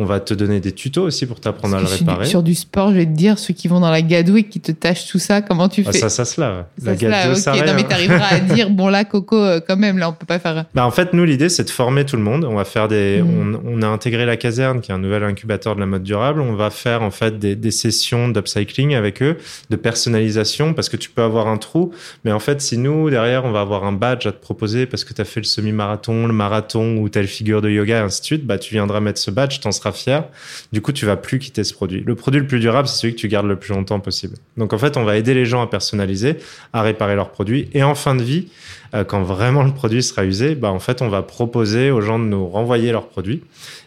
On 0.00 0.06
va 0.06 0.18
te 0.18 0.32
donner 0.32 0.60
des 0.60 0.72
tutos 0.72 1.02
aussi 1.02 1.26
pour 1.26 1.40
t'apprendre 1.40 1.76
à 1.76 1.80
le 1.80 1.86
réparer. 1.86 2.24
Sur 2.24 2.42
du 2.42 2.54
sport, 2.54 2.90
je 2.90 2.96
vais 2.96 3.04
te 3.04 3.10
dire, 3.10 3.38
ceux 3.38 3.52
qui 3.52 3.68
vont 3.68 3.80
dans 3.80 3.90
la 3.90 4.00
gadoue 4.00 4.38
et 4.38 4.44
qui 4.44 4.58
te 4.58 4.72
tâchent 4.72 5.08
tout 5.08 5.18
ça, 5.18 5.42
comment 5.42 5.68
tu 5.68 5.84
ah, 5.86 5.92
fais 5.92 5.98
Ça, 5.98 6.08
ça 6.08 6.24
se 6.24 6.40
lave. 6.40 6.64
la 6.82 6.96
gadoue, 6.96 7.34
ça 7.34 7.52
okay. 7.52 7.66
Non, 7.66 7.74
mais 7.74 7.84
t'arriveras 7.84 8.34
à 8.34 8.40
dire, 8.54 8.70
bon 8.70 8.88
là, 8.88 9.04
Coco, 9.04 9.36
euh, 9.36 9.60
quand 9.60 9.76
même, 9.76 9.98
là, 9.98 10.08
on 10.08 10.12
peut 10.12 10.24
pas 10.24 10.38
faire. 10.38 10.64
Bah, 10.74 10.86
en 10.86 10.90
fait, 10.90 11.12
nous, 11.12 11.24
l'idée, 11.26 11.50
c'est 11.50 11.64
de 11.64 11.70
former 11.70 12.06
tout 12.06 12.16
le 12.16 12.22
monde. 12.22 12.44
On 12.44 12.54
va 12.54 12.64
faire 12.64 12.88
des, 12.88 13.22
mm. 13.22 13.60
on, 13.64 13.82
a 13.82 13.86
intégré 13.86 14.24
la 14.24 14.38
caserne, 14.38 14.80
qui 14.80 14.90
est 14.90 14.94
un 14.94 14.98
nouvel 14.98 15.22
incubateur 15.22 15.74
de 15.74 15.80
la 15.80 15.86
mode 15.86 16.02
durable. 16.02 16.40
On 16.40 16.54
va 16.54 16.70
faire, 16.70 17.02
en 17.02 17.10
fait, 17.10 17.38
des, 17.38 17.54
des 17.54 17.70
sessions 17.70 18.28
d'upcycling 18.28 18.94
avec 18.94 19.22
eux, 19.22 19.36
de 19.68 19.76
personnalisation, 19.76 20.72
parce 20.72 20.88
que 20.88 20.96
tu 20.96 21.10
peux 21.10 21.22
avoir 21.22 21.46
un 21.46 21.58
trou. 21.58 21.92
Mais 22.24 22.32
en 22.32 22.40
fait, 22.40 22.60
si 22.60 22.78
nous, 22.78 23.10
derrière, 23.10 23.44
on 23.44 23.52
va 23.52 23.60
avoir 23.60 23.84
un 23.84 23.92
badge 23.92 24.26
à 24.26 24.32
te 24.32 24.40
proposer 24.40 24.86
parce 24.86 25.04
que 25.04 25.14
tu 25.14 25.20
as 25.20 25.24
fait 25.24 25.40
le 25.40 25.44
semi-marathon, 25.44 26.26
le 26.26 26.32
marathon 26.32 26.96
ou 26.96 27.08
telle 27.08 27.26
figure 27.26 27.62
de 27.62 27.70
yoga, 27.70 27.98
et 27.98 28.00
ainsi 28.00 28.20
de 28.20 28.26
suite, 28.26 28.46
bah, 28.46 28.58
tu 28.58 28.74
viendras 28.74 29.00
mettre 29.00 29.20
ce 29.20 29.30
badge, 29.30 29.60
t'en 29.60 29.72
seras 29.72 29.89
fier. 29.92 30.24
Du 30.72 30.80
coup, 30.80 30.92
tu 30.92 31.06
vas 31.06 31.16
plus 31.16 31.38
quitter 31.38 31.64
ce 31.64 31.74
produit. 31.74 32.02
Le 32.04 32.14
produit 32.14 32.40
le 32.40 32.46
plus 32.46 32.60
durable, 32.60 32.88
c'est 32.88 32.96
celui 32.96 33.14
que 33.14 33.20
tu 33.20 33.28
gardes 33.28 33.46
le 33.46 33.56
plus 33.56 33.74
longtemps 33.74 34.00
possible. 34.00 34.36
Donc, 34.56 34.72
en 34.72 34.78
fait, 34.78 34.96
on 34.96 35.04
va 35.04 35.16
aider 35.16 35.34
les 35.34 35.44
gens 35.44 35.62
à 35.62 35.66
personnaliser, 35.66 36.36
à 36.72 36.82
réparer 36.82 37.16
leurs 37.16 37.30
produits. 37.30 37.68
Et 37.72 37.82
en 37.82 37.94
fin 37.94 38.14
de 38.14 38.22
vie, 38.22 38.48
euh, 38.94 39.04
quand 39.04 39.22
vraiment 39.22 39.62
le 39.62 39.72
produit 39.72 40.02
sera 40.02 40.24
usé, 40.24 40.54
bah, 40.54 40.70
en 40.70 40.80
fait, 40.80 41.02
on 41.02 41.08
va 41.08 41.22
proposer 41.22 41.90
aux 41.90 42.00
gens 42.00 42.18
de 42.18 42.24
nous 42.24 42.46
renvoyer 42.48 42.92
leurs 42.92 43.08
produits 43.08 43.42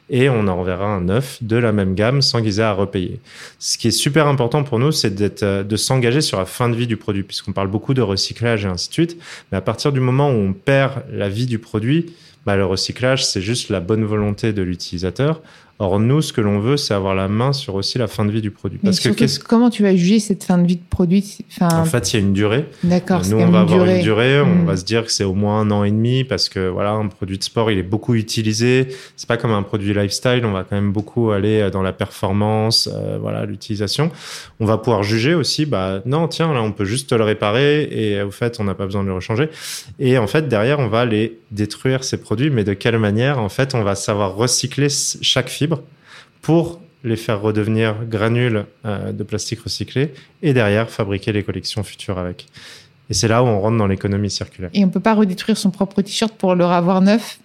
et 0.10 0.30
on 0.30 0.42
en 0.42 0.48
enverra 0.48 0.86
un 0.86 1.02
neuf 1.02 1.42
de 1.42 1.58
la 1.58 1.72
même 1.72 1.96
gamme 1.96 2.22
sans 2.22 2.42
qu'ils 2.42 2.60
aient 2.60 2.64
à 2.64 2.74
repayer. 2.74 3.20
Ce 3.60 3.78
qui 3.78 3.88
est 3.88 3.92
super 3.92 4.28
important 4.28 4.64
pour 4.64 4.80
nous, 4.80 4.92
c'est 4.92 5.44
euh, 5.44 5.64
de 5.64 5.76
s'engager 5.76 6.22
sur 6.22 6.38
la 6.38 6.46
fin 6.46 6.70
de 6.70 6.76
vie 6.76 6.88
du 6.88 6.98
produit, 6.98 7.24
puisqu'on 7.24 7.54
parle 7.54 7.68
beaucoup 7.68 7.94
de 7.94 8.02
recyclage 8.02 8.66
et 8.66 8.68
ainsi 8.68 8.90
de 8.90 8.94
suite. 8.94 9.18
Mais 9.52 9.58
à 9.58 9.62
partir 9.62 9.92
du 9.92 10.00
moment 10.00 10.30
où 10.30 10.36
on 10.36 10.54
perd 10.54 11.04
la 11.12 11.30
vie 11.30 11.46
du 11.46 11.60
produit, 11.60 12.14
bah, 12.46 12.56
le 12.58 12.66
recyclage, 12.66 13.26
c'est 13.26 13.42
juste 13.42 13.70
la 13.70 13.80
bonne 13.80 14.04
volonté 14.04 14.54
de 14.54 14.62
l'utilisateur. 14.62 15.42
Or, 15.80 16.00
nous, 16.00 16.22
ce 16.22 16.32
que 16.32 16.40
l'on 16.40 16.60
veut, 16.60 16.78
c'est 16.78 16.94
avoir 16.94 17.16
la 17.16 17.28
main 17.28 17.52
sur 17.52 17.74
aussi 17.74 17.98
la 17.98 18.06
fin 18.06 18.26
de 18.26 18.32
vie 18.32 18.42
du 18.42 18.52
produit. 18.52 18.78
Parce 18.78 19.00
que 19.00 19.10
comment 19.44 19.72
tu 19.72 19.82
vas 19.82 19.96
juger 19.96 20.20
cette 20.20 20.44
fin 20.44 20.60
de 20.60 20.68
vie 20.68 20.76
de 20.76 20.84
produit 20.88 21.40
enfin... 21.50 21.80
En 21.80 21.86
fait, 21.86 22.14
il 22.14 22.20
y 22.20 22.24
a 22.24 22.26
une 22.26 22.34
durée. 22.34 22.66
D'accord. 22.84 23.22
Nous, 23.28 23.38
on 23.38 23.50
va 23.50 23.62
avoir 23.62 23.84
une 23.86 24.02
durée. 24.04 24.40
On 24.40 24.46
hmm. 24.46 24.66
va 24.66 24.78
se 24.78 24.86
dire 24.86 25.04
que 25.04 25.12
c'est 25.12 25.24
au 25.24 25.34
moins 25.34 25.62
un 25.62 25.72
an 25.72 25.84
et 25.84 25.90
demi 25.90 26.26
parce 26.26 26.48
que 26.48 26.70
voilà, 26.70 26.92
un 26.92 27.08
produit 27.08 27.40
de 27.40 27.44
sport, 27.44 27.72
il 27.72 27.80
est 27.80 27.84
beaucoup 27.84 28.14
utilisé. 28.14 28.90
C'est 29.16 29.28
pas 29.28 29.38
comme 29.38 29.52
un 29.52 29.64
produit 29.64 29.96
lifestyle. 29.96 30.44
On 30.46 30.52
va 30.52 30.64
quand 30.64 30.76
même 30.76 30.92
beaucoup 30.92 31.32
aller 31.32 31.70
dans 31.72 31.82
la 31.82 31.92
performance, 31.92 32.88
euh, 32.94 33.18
voilà, 33.20 33.46
l'utilisation. 33.46 34.12
On 34.60 34.66
va 34.66 34.78
pouvoir 34.78 35.02
juger 35.02 35.34
aussi. 35.34 35.66
Bah 35.66 36.04
non, 36.06 36.28
tiens, 36.28 36.54
là, 36.54 36.62
on 36.62 36.72
peut 36.72 36.86
juste 36.86 37.14
le 37.14 37.24
réparer 37.24 37.90
et 37.92 38.22
au 38.22 38.32
fait, 38.32 38.58
on 38.60 38.64
n'a 38.64 38.76
pas 38.76 38.86
besoin 38.86 39.02
de 39.02 39.08
le 39.08 39.16
rechanger. 39.16 39.50
Et 39.98 40.20
en 40.20 40.28
fait, 40.28 40.48
derrière, 40.48 40.78
on 40.78 40.88
va 40.88 41.00
aller 41.00 41.40
détruire 41.50 42.04
ces 42.04 42.18
produits. 42.18 42.52
Mais 42.52 42.64
de 42.64 42.74
quelle 42.74 43.00
manière 43.00 43.40
En 43.40 43.50
fait, 43.50 43.74
on 43.74 43.82
va 43.82 43.96
savoir 43.96 44.36
recycler 44.36 44.88
chaque 44.90 45.50
fibre 45.50 45.63
pour 46.42 46.80
les 47.04 47.16
faire 47.16 47.42
redevenir 47.42 47.96
granules 48.06 48.66
euh, 48.86 49.12
de 49.12 49.24
plastique 49.24 49.60
recyclé 49.62 50.14
et 50.42 50.54
derrière 50.54 50.90
fabriquer 50.90 51.34
les 51.34 51.44
collections 51.44 51.84
futures 51.84 52.18
avec. 52.18 52.48
Et 53.10 53.14
c'est 53.14 53.28
là 53.28 53.44
où 53.44 53.48
on 53.48 53.60
rentre 53.60 53.78
dans 53.78 53.88
l'économie 53.88 54.30
circulaire. 54.30 54.70
Et 54.74 54.86
on 54.86 54.90
peut 54.90 55.02
pas 55.02 55.14
redétruire 55.14 55.58
son 55.58 55.72
propre 55.72 56.02
t-shirt 56.02 56.34
pour 56.34 56.56
le 56.56 56.66
revoir 56.66 57.02
neuf? 57.02 57.40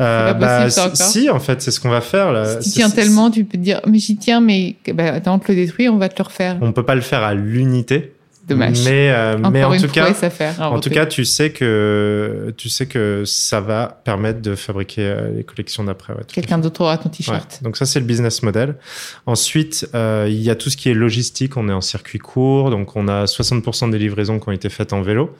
Euh, 0.00 0.32
bah, 0.34 0.68
si, 0.70 1.28
en 1.28 1.40
fait, 1.40 1.60
c'est 1.60 1.70
ce 1.70 1.80
qu'on 1.80 1.88
va 1.88 2.00
faire. 2.00 2.30
Là. 2.32 2.60
Si 2.60 2.70
tu 2.70 2.76
tiens 2.76 2.90
tellement, 2.90 3.30
tu 3.30 3.44
peux 3.44 3.58
te 3.58 3.62
dire, 3.62 3.80
mais 3.86 3.98
j'y 3.98 4.16
tiens, 4.16 4.40
mais 4.40 4.76
bah, 4.94 5.14
attends, 5.14 5.34
on 5.34 5.38
te 5.38 5.50
le 5.50 5.56
détruit, 5.56 5.88
on 5.88 5.96
va 5.96 6.08
te 6.08 6.22
le 6.22 6.24
refaire. 6.24 6.56
On 6.60 6.72
peut 6.72 6.84
pas 6.84 6.94
le 6.94 7.00
faire 7.00 7.22
à 7.22 7.34
l'unité. 7.34 8.12
Dommage. 8.48 8.84
Mais, 8.84 9.10
euh, 9.10 9.36
mais 9.52 9.62
en 9.62 9.76
tout 9.76 9.88
cas, 9.88 10.10
en 10.58 10.80
tout 10.80 10.90
cas, 10.90 11.04
tu 11.04 11.24
sais 11.24 11.50
que 11.50 12.54
tu 12.56 12.70
sais 12.70 12.86
que 12.86 13.24
ça 13.26 13.60
va 13.60 14.00
permettre 14.04 14.40
de 14.40 14.54
fabriquer 14.54 15.02
euh, 15.02 15.36
les 15.36 15.44
collections 15.44 15.84
d'après. 15.84 16.14
Ouais, 16.14 16.22
Quelqu'un 16.32 16.58
d'autre 16.58 16.80
aura 16.80 16.96
ton 16.96 17.10
t-shirt. 17.10 17.52
Ouais. 17.52 17.58
Donc 17.62 17.76
ça, 17.76 17.84
c'est 17.84 18.00
le 18.00 18.06
business 18.06 18.42
model. 18.42 18.76
Ensuite, 19.26 19.88
euh, 19.94 20.26
il 20.28 20.40
y 20.40 20.48
a 20.48 20.54
tout 20.54 20.70
ce 20.70 20.78
qui 20.78 20.88
est 20.88 20.94
logistique. 20.94 21.56
On 21.58 21.68
est 21.68 21.72
en 21.72 21.82
circuit 21.82 22.18
court, 22.18 22.70
donc 22.70 22.96
on 22.96 23.06
a 23.06 23.26
60% 23.26 23.90
des 23.90 23.98
livraisons 23.98 24.38
qui 24.38 24.48
ont 24.48 24.52
été 24.52 24.70
faites 24.70 24.92
en 24.92 25.02
vélo. 25.02 25.36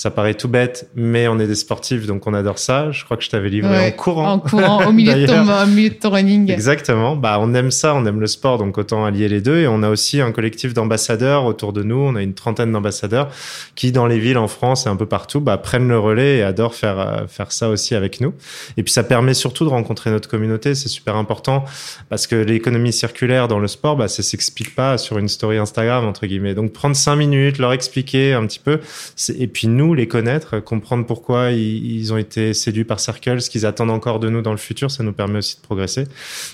Ça 0.00 0.10
paraît 0.10 0.32
tout 0.32 0.48
bête, 0.48 0.88
mais 0.94 1.28
on 1.28 1.38
est 1.38 1.46
des 1.46 1.54
sportifs, 1.54 2.06
donc 2.06 2.26
on 2.26 2.32
adore 2.32 2.58
ça. 2.58 2.90
Je 2.90 3.04
crois 3.04 3.18
que 3.18 3.22
je 3.22 3.28
t'avais 3.28 3.50
livré 3.50 3.88
en 3.88 3.90
courant. 3.90 4.32
En 4.32 4.38
courant, 4.38 4.86
au 4.86 4.92
milieu, 4.92 5.12
de 5.12 5.26
ton, 5.26 5.42
au 5.62 5.66
milieu 5.66 5.90
de 5.90 5.94
ton 5.94 6.08
running. 6.08 6.50
Exactement. 6.50 7.16
Bah, 7.16 7.36
on 7.38 7.52
aime 7.52 7.70
ça, 7.70 7.94
on 7.94 8.06
aime 8.06 8.18
le 8.18 8.26
sport, 8.26 8.56
donc 8.56 8.78
autant 8.78 9.04
allier 9.04 9.28
les 9.28 9.42
deux. 9.42 9.58
Et 9.58 9.68
on 9.68 9.82
a 9.82 9.90
aussi 9.90 10.22
un 10.22 10.32
collectif 10.32 10.72
d'ambassadeurs 10.72 11.44
autour 11.44 11.74
de 11.74 11.82
nous. 11.82 11.98
On 11.98 12.14
a 12.14 12.22
une 12.22 12.32
trentaine 12.32 12.49
d'ambassadeurs 12.52 13.28
qui, 13.74 13.92
dans 13.92 14.06
les 14.06 14.18
villes 14.18 14.38
en 14.38 14.48
France 14.48 14.86
et 14.86 14.88
un 14.88 14.96
peu 14.96 15.06
partout, 15.06 15.40
bah, 15.40 15.58
prennent 15.58 15.88
le 15.88 15.98
relais 15.98 16.38
et 16.38 16.42
adorent 16.42 16.74
faire, 16.74 16.98
euh, 16.98 17.26
faire 17.26 17.52
ça 17.52 17.68
aussi 17.68 17.94
avec 17.94 18.20
nous. 18.20 18.34
Et 18.76 18.82
puis, 18.82 18.92
ça 18.92 19.02
permet 19.02 19.34
surtout 19.34 19.64
de 19.64 19.70
rencontrer 19.70 20.10
notre 20.10 20.28
communauté. 20.28 20.74
C'est 20.74 20.88
super 20.88 21.16
important 21.16 21.64
parce 22.08 22.26
que 22.26 22.36
l'économie 22.36 22.92
circulaire 22.92 23.48
dans 23.48 23.58
le 23.58 23.68
sport, 23.68 23.96
bah, 23.96 24.08
ça 24.08 24.22
s'explique 24.22 24.74
pas 24.74 24.98
sur 24.98 25.18
une 25.18 25.28
story 25.28 25.58
Instagram, 25.58 26.04
entre 26.06 26.26
guillemets. 26.26 26.54
Donc, 26.54 26.72
prendre 26.72 26.96
cinq 26.96 27.16
minutes, 27.16 27.58
leur 27.58 27.72
expliquer 27.72 28.32
un 28.32 28.46
petit 28.46 28.58
peu. 28.58 28.80
Et 29.38 29.46
puis, 29.46 29.68
nous, 29.68 29.94
les 29.94 30.08
connaître, 30.08 30.58
comprendre 30.60 31.06
pourquoi 31.06 31.50
ils, 31.50 32.12
ont 32.12 32.16
été 32.16 32.54
séduits 32.54 32.84
par 32.84 33.00
Circle, 33.00 33.40
ce 33.40 33.50
qu'ils 33.50 33.66
attendent 33.66 33.90
encore 33.90 34.20
de 34.20 34.28
nous 34.28 34.42
dans 34.42 34.50
le 34.50 34.58
futur, 34.58 34.90
ça 34.90 35.02
nous 35.02 35.12
permet 35.12 35.38
aussi 35.38 35.56
de 35.56 35.62
progresser. 35.62 36.04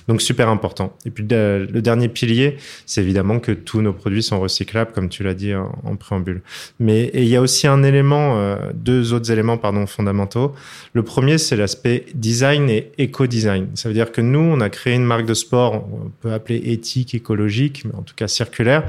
Donc 0.08 0.22
super 0.22 0.48
important. 0.48 0.96
Et 1.04 1.10
puis 1.10 1.24
le, 1.28 1.66
dernier 1.80 2.08
pilier, 2.08 2.56
c'est 2.84 3.02
évidemment 3.02 3.40
que 3.40 3.52
tous 3.52 3.80
nos 3.80 3.92
produits 3.92 4.22
sont 4.22 4.40
recyclables, 4.40 4.92
comme 4.92 5.08
tu 5.08 5.22
l'as 5.22 5.34
dit 5.34 5.52
préambule. 5.94 6.42
Mais 6.80 7.12
il 7.14 7.28
y 7.28 7.36
a 7.36 7.40
aussi 7.40 7.68
un 7.68 7.84
élément, 7.84 8.38
euh, 8.38 8.56
deux 8.74 9.12
autres 9.12 9.30
éléments 9.30 9.58
pardon 9.58 9.86
fondamentaux. 9.86 10.54
Le 10.92 11.04
premier, 11.04 11.38
c'est 11.38 11.54
l'aspect 11.54 12.06
design 12.14 12.68
et 12.68 12.90
éco-design. 12.98 13.68
Ça 13.74 13.88
veut 13.88 13.94
dire 13.94 14.10
que 14.10 14.20
nous, 14.20 14.40
on 14.40 14.60
a 14.60 14.68
créé 14.70 14.94
une 14.94 15.04
marque 15.04 15.26
de 15.26 15.34
sport, 15.34 15.74
on 15.92 16.10
peut 16.20 16.32
appeler 16.32 16.60
éthique, 16.64 17.14
écologique, 17.14 17.84
mais 17.84 17.94
en 17.94 18.02
tout 18.02 18.14
cas 18.16 18.26
circulaire. 18.26 18.84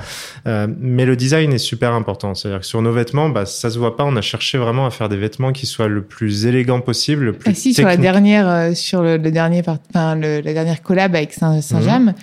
Euh, 0.48 0.68
mais 0.80 1.06
le 1.06 1.16
design 1.16 1.54
est 1.54 1.58
super 1.58 1.94
important. 1.94 2.34
C'est-à-dire 2.34 2.62
que 2.62 2.66
sur 2.66 2.82
nos 2.82 2.92
vêtements, 2.92 3.30
bah, 3.30 3.46
ça 3.46 3.70
se 3.70 3.78
voit 3.78 3.96
pas, 3.96 4.06
on 4.06 4.16
a 4.16 4.22
cherché 4.22 4.58
vraiment 4.58 4.86
à 4.86 4.90
faire 4.90 5.10
des 5.10 5.18
vêtements 5.18 5.52
qui 5.52 5.66
soient 5.66 5.88
le 5.88 6.02
plus 6.02 6.46
élégant 6.46 6.82
possible, 6.82 7.26
le 7.26 7.34
plus. 7.34 7.52
Ah 7.52 7.54
si, 7.54 7.74
sur 7.74 7.86
la 7.86 7.98
dernière, 7.98 8.48
euh, 8.48 8.74
sur 8.74 9.02
le, 9.02 9.18
dernier, 9.18 9.62
enfin, 9.68 10.16
le, 10.16 10.42
la 10.42 10.54
dernière 10.54 10.82
collab 10.82 11.16
avec 11.16 11.34
Saint-James. 11.34 12.14
Euh, 12.16 12.22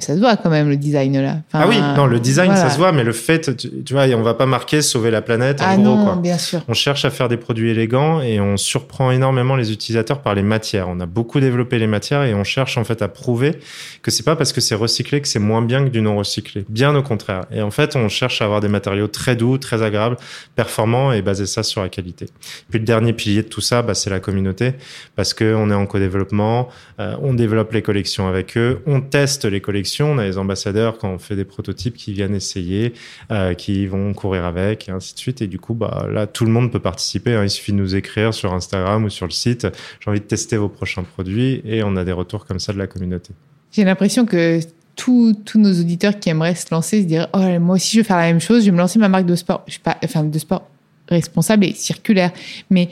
ça 0.00 0.14
se 0.14 0.20
voit 0.20 0.36
quand 0.36 0.50
même 0.50 0.68
le 0.68 0.76
design 0.76 1.20
là. 1.20 1.36
ah 1.52 1.66
oui, 1.68 1.78
non, 1.96 2.06
le 2.06 2.20
design 2.20 2.54
ça 2.56 2.70
se 2.70 2.78
voit, 2.78 2.92
mais 2.92 3.04
le 3.04 3.12
fait, 3.12 3.56
tu, 3.56 3.92
vois, 3.92 4.06
on 4.08 4.22
va 4.22 4.34
pas 4.34 4.46
marquer 4.46 4.82
sauver 4.82 5.10
la 5.10 5.22
planète. 5.22 5.60
En 5.60 5.64
ah 5.66 5.76
gros, 5.76 5.84
non, 5.84 6.04
quoi. 6.04 6.16
bien 6.16 6.38
sûr. 6.38 6.60
On 6.68 6.74
cherche 6.74 7.04
à 7.04 7.10
faire 7.10 7.28
des 7.28 7.36
produits 7.36 7.70
élégants 7.70 8.20
et 8.20 8.40
on 8.40 8.56
surprend 8.56 9.10
énormément 9.10 9.56
les 9.56 9.72
utilisateurs 9.72 10.20
par 10.20 10.34
les 10.34 10.42
matières. 10.42 10.88
On 10.88 11.00
a 11.00 11.06
beaucoup 11.06 11.40
développé 11.40 11.78
les 11.78 11.86
matières 11.86 12.22
et 12.22 12.34
on 12.34 12.44
cherche 12.44 12.76
en 12.78 12.84
fait 12.84 13.02
à 13.02 13.08
prouver 13.08 13.58
que 14.02 14.10
c'est 14.10 14.22
pas 14.22 14.36
parce 14.36 14.52
que 14.52 14.60
c'est 14.60 14.74
recyclé 14.74 15.20
que 15.20 15.28
c'est 15.28 15.38
moins 15.38 15.62
bien 15.62 15.84
que 15.84 15.90
du 15.90 16.00
non 16.00 16.16
recyclé. 16.16 16.64
Bien 16.68 16.94
au 16.94 17.02
contraire. 17.02 17.44
Et 17.52 17.62
en 17.62 17.70
fait, 17.70 17.96
on 17.96 18.08
cherche 18.08 18.42
à 18.42 18.44
avoir 18.44 18.60
des 18.60 18.68
matériaux 18.68 19.08
très 19.08 19.36
doux, 19.36 19.58
très 19.58 19.82
agréables, 19.82 20.16
performants 20.56 21.12
et 21.12 21.22
baser 21.22 21.46
ça 21.46 21.62
sur 21.62 21.82
la 21.82 21.88
qualité. 21.88 22.26
Puis 22.70 22.78
le 22.78 22.84
dernier 22.84 23.12
pilier 23.12 23.42
de 23.42 23.48
tout 23.48 23.60
ça, 23.60 23.82
bah, 23.82 23.94
c'est 23.94 24.10
la 24.10 24.20
communauté 24.20 24.72
parce 25.16 25.34
que 25.34 25.54
on 25.54 25.70
est 25.70 25.74
en 25.74 25.86
co-développement, 25.86 26.68
euh, 27.00 27.16
on 27.22 27.34
développe 27.34 27.72
les 27.72 27.82
collections 27.82 28.28
avec 28.28 28.56
eux, 28.56 28.82
on 28.86 29.00
teste 29.00 29.44
les 29.44 29.60
collections, 29.60 29.81
on 30.02 30.18
a 30.18 30.24
les 30.24 30.38
ambassadeurs 30.38 30.98
quand 30.98 31.10
on 31.10 31.18
fait 31.18 31.36
des 31.36 31.44
prototypes 31.44 31.96
qui 31.96 32.12
viennent 32.12 32.34
essayer, 32.34 32.94
euh, 33.30 33.54
qui 33.54 33.86
vont 33.86 34.12
courir 34.14 34.44
avec, 34.44 34.88
et 34.88 34.92
ainsi 34.92 35.14
de 35.14 35.18
suite. 35.18 35.42
Et 35.42 35.46
du 35.46 35.58
coup, 35.58 35.74
bah, 35.74 36.06
là, 36.10 36.26
tout 36.26 36.44
le 36.44 36.50
monde 36.50 36.70
peut 36.70 36.80
participer. 36.80 37.34
Hein. 37.34 37.44
Il 37.44 37.50
suffit 37.50 37.72
de 37.72 37.76
nous 37.76 37.94
écrire 37.94 38.34
sur 38.34 38.52
Instagram 38.52 39.04
ou 39.04 39.10
sur 39.10 39.26
le 39.26 39.32
site. 39.32 39.66
J'ai 40.00 40.10
envie 40.10 40.20
de 40.20 40.24
tester 40.24 40.56
vos 40.56 40.68
prochains 40.68 41.02
produits 41.02 41.62
et 41.64 41.82
on 41.82 41.96
a 41.96 42.04
des 42.04 42.12
retours 42.12 42.46
comme 42.46 42.60
ça 42.60 42.72
de 42.72 42.78
la 42.78 42.86
communauté. 42.86 43.32
J'ai 43.72 43.84
l'impression 43.84 44.26
que 44.26 44.60
tous, 44.96 45.34
nos 45.54 45.72
auditeurs 45.72 46.18
qui 46.18 46.28
aimeraient 46.28 46.54
se 46.54 46.66
lancer 46.70 47.02
se 47.02 47.06
diraient 47.06 47.28
Oh, 47.32 47.60
moi 47.60 47.76
aussi, 47.76 47.92
je 47.92 47.98
veux 47.98 48.04
faire 48.04 48.18
la 48.18 48.26
même 48.26 48.40
chose, 48.40 48.60
je 48.60 48.66
vais 48.66 48.72
me 48.72 48.78
lancer 48.78 48.98
ma 48.98 49.08
marque 49.08 49.26
de 49.26 49.34
sport. 49.36 49.64
De 49.66 50.38
sport 50.38 50.68
responsable 51.08 51.64
et 51.64 51.74
circulaire. 51.74 52.32
Mais 52.70 52.88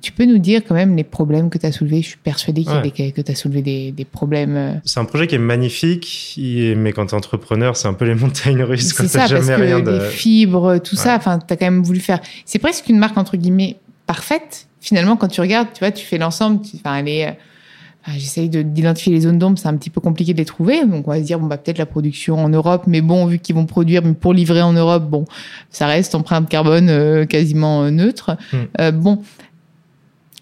tu 0.00 0.12
peux 0.12 0.24
nous 0.24 0.38
dire 0.38 0.62
quand 0.66 0.74
même 0.74 0.96
les 0.96 1.04
problèmes 1.04 1.50
que 1.50 1.58
tu 1.58 1.66
as 1.66 1.72
soulevés? 1.72 2.02
Je 2.02 2.08
suis 2.08 2.18
persuadé 2.18 2.64
que 2.64 3.20
tu 3.20 3.32
as 3.32 3.34
soulevé 3.34 3.62
des, 3.62 3.92
des 3.92 4.04
problèmes. 4.04 4.56
Euh. 4.56 4.74
C'est 4.84 5.00
un 5.00 5.04
projet 5.04 5.26
qui 5.26 5.34
est 5.34 5.38
magnifique, 5.38 6.34
mais 6.76 6.92
quand 6.92 7.06
tu 7.06 7.12
es 7.12 7.16
entrepreneur, 7.16 7.76
c'est 7.76 7.88
un 7.88 7.94
peu 7.94 8.04
les 8.04 8.14
montagnes 8.14 8.62
russes. 8.62 8.94
C'est 8.94 9.08
ça, 9.08 9.26
jamais 9.26 9.46
parce 9.46 9.60
rien 9.60 9.80
que 9.80 9.86
de... 9.86 9.98
les 9.98 10.00
fibres, 10.10 10.78
tout 10.78 10.96
ça, 10.96 11.16
enfin, 11.16 11.38
tu 11.38 11.52
as 11.52 11.56
quand 11.56 11.66
même 11.66 11.82
voulu 11.82 12.00
faire. 12.00 12.20
C'est 12.44 12.58
presque 12.58 12.88
une 12.88 12.98
marque, 12.98 13.16
entre 13.18 13.36
guillemets, 13.36 13.76
parfaite. 14.06 14.66
Finalement, 14.80 15.16
quand 15.16 15.28
tu 15.28 15.40
regardes, 15.40 15.68
tu 15.72 15.80
vois, 15.80 15.90
tu 15.90 16.04
fais 16.04 16.18
l'ensemble, 16.18 16.60
enfin, 16.76 16.96
elle 16.98 17.08
est. 17.08 17.26
Euh, 17.26 17.32
j'essaye 18.16 18.48
d'identifier 18.48 19.12
les 19.12 19.22
zones 19.22 19.38
d'ombre, 19.38 19.58
c'est 19.58 19.68
un 19.68 19.76
petit 19.76 19.90
peu 19.90 20.00
compliqué 20.00 20.32
de 20.32 20.38
les 20.38 20.44
trouver. 20.44 20.86
Donc 20.86 21.06
on 21.08 21.10
va 21.10 21.18
se 21.18 21.24
dire 21.24 21.38
bon 21.38 21.46
bah 21.46 21.58
peut-être 21.58 21.78
la 21.78 21.84
production 21.84 22.42
en 22.42 22.48
Europe, 22.48 22.84
mais 22.86 23.00
bon 23.00 23.26
vu 23.26 23.38
qu'ils 23.38 23.54
vont 23.54 23.66
produire 23.66 24.02
mais 24.02 24.14
pour 24.14 24.32
livrer 24.32 24.62
en 24.62 24.72
Europe, 24.72 25.04
bon 25.10 25.26
ça 25.70 25.86
reste 25.86 26.14
empreinte 26.14 26.48
carbone 26.48 26.88
euh, 26.88 27.26
quasiment 27.26 27.90
neutre. 27.90 28.36
Hmm. 28.52 28.90
bon 28.92 29.18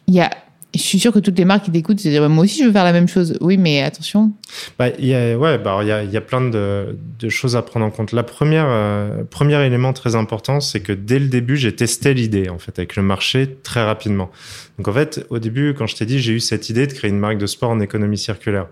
il 0.07 0.15
y 0.15 0.21
a 0.21 0.31
je 0.77 0.83
suis 0.83 0.99
sûr 0.99 1.13
que 1.13 1.19
toutes 1.19 1.39
les 1.39 1.45
marques 1.45 1.65
qui 1.65 1.71
t'écoutent 1.71 2.01
se 2.01 2.09
disent 2.09 2.21
moi 2.21 2.45
aussi 2.45 2.61
je 2.61 2.67
veux 2.67 2.73
faire 2.73 2.85
la 2.85 2.93
même 2.93 3.09
chose. 3.09 3.37
Oui, 3.41 3.57
mais 3.57 3.83
attention. 3.83 4.33
Bah, 4.79 4.89
il 4.99 5.07
y 5.07 5.15
a, 5.15 5.37
ouais, 5.37 5.59
bah, 5.59 5.79
il 5.83 5.89
y 5.89 5.93
a, 5.93 6.03
y 6.05 6.17
a 6.17 6.21
plein 6.21 6.41
de, 6.41 6.99
de, 7.19 7.29
choses 7.29 7.57
à 7.57 7.63
prendre 7.63 7.87
en 7.87 7.91
compte. 7.91 8.13
La 8.13 8.23
première, 8.23 8.67
euh, 8.69 9.25
premier 9.25 9.65
élément 9.65 9.93
très 9.93 10.15
important, 10.17 10.61
c'est 10.61 10.81
que 10.81 10.93
dès 10.93 11.19
le 11.19 11.29
début, 11.29 11.57
j'ai 11.57 11.75
testé 11.75 12.15
l'idée 12.15 12.49
en 12.49 12.59
fait 12.59 12.79
avec 12.79 12.97
le 12.97 13.03
marché 13.03 13.57
très 13.63 13.85
rapidement. 13.85 14.31
Donc 14.79 14.89
en 14.89 14.93
fait, 14.93 15.27
au 15.31 15.39
début, 15.39 15.75
quand 15.75 15.87
je 15.87 15.97
t'ai 15.97 16.07
dit, 16.07 16.19
j'ai 16.19 16.33
eu 16.33 16.41
cette 16.41 16.69
idée 16.69 16.87
de 16.87 16.93
créer 16.93 17.11
une 17.11 17.19
marque 17.19 17.39
de 17.39 17.47
sport 17.47 17.71
en 17.71 17.81
économie 17.81 18.19
circulaire 18.19 18.67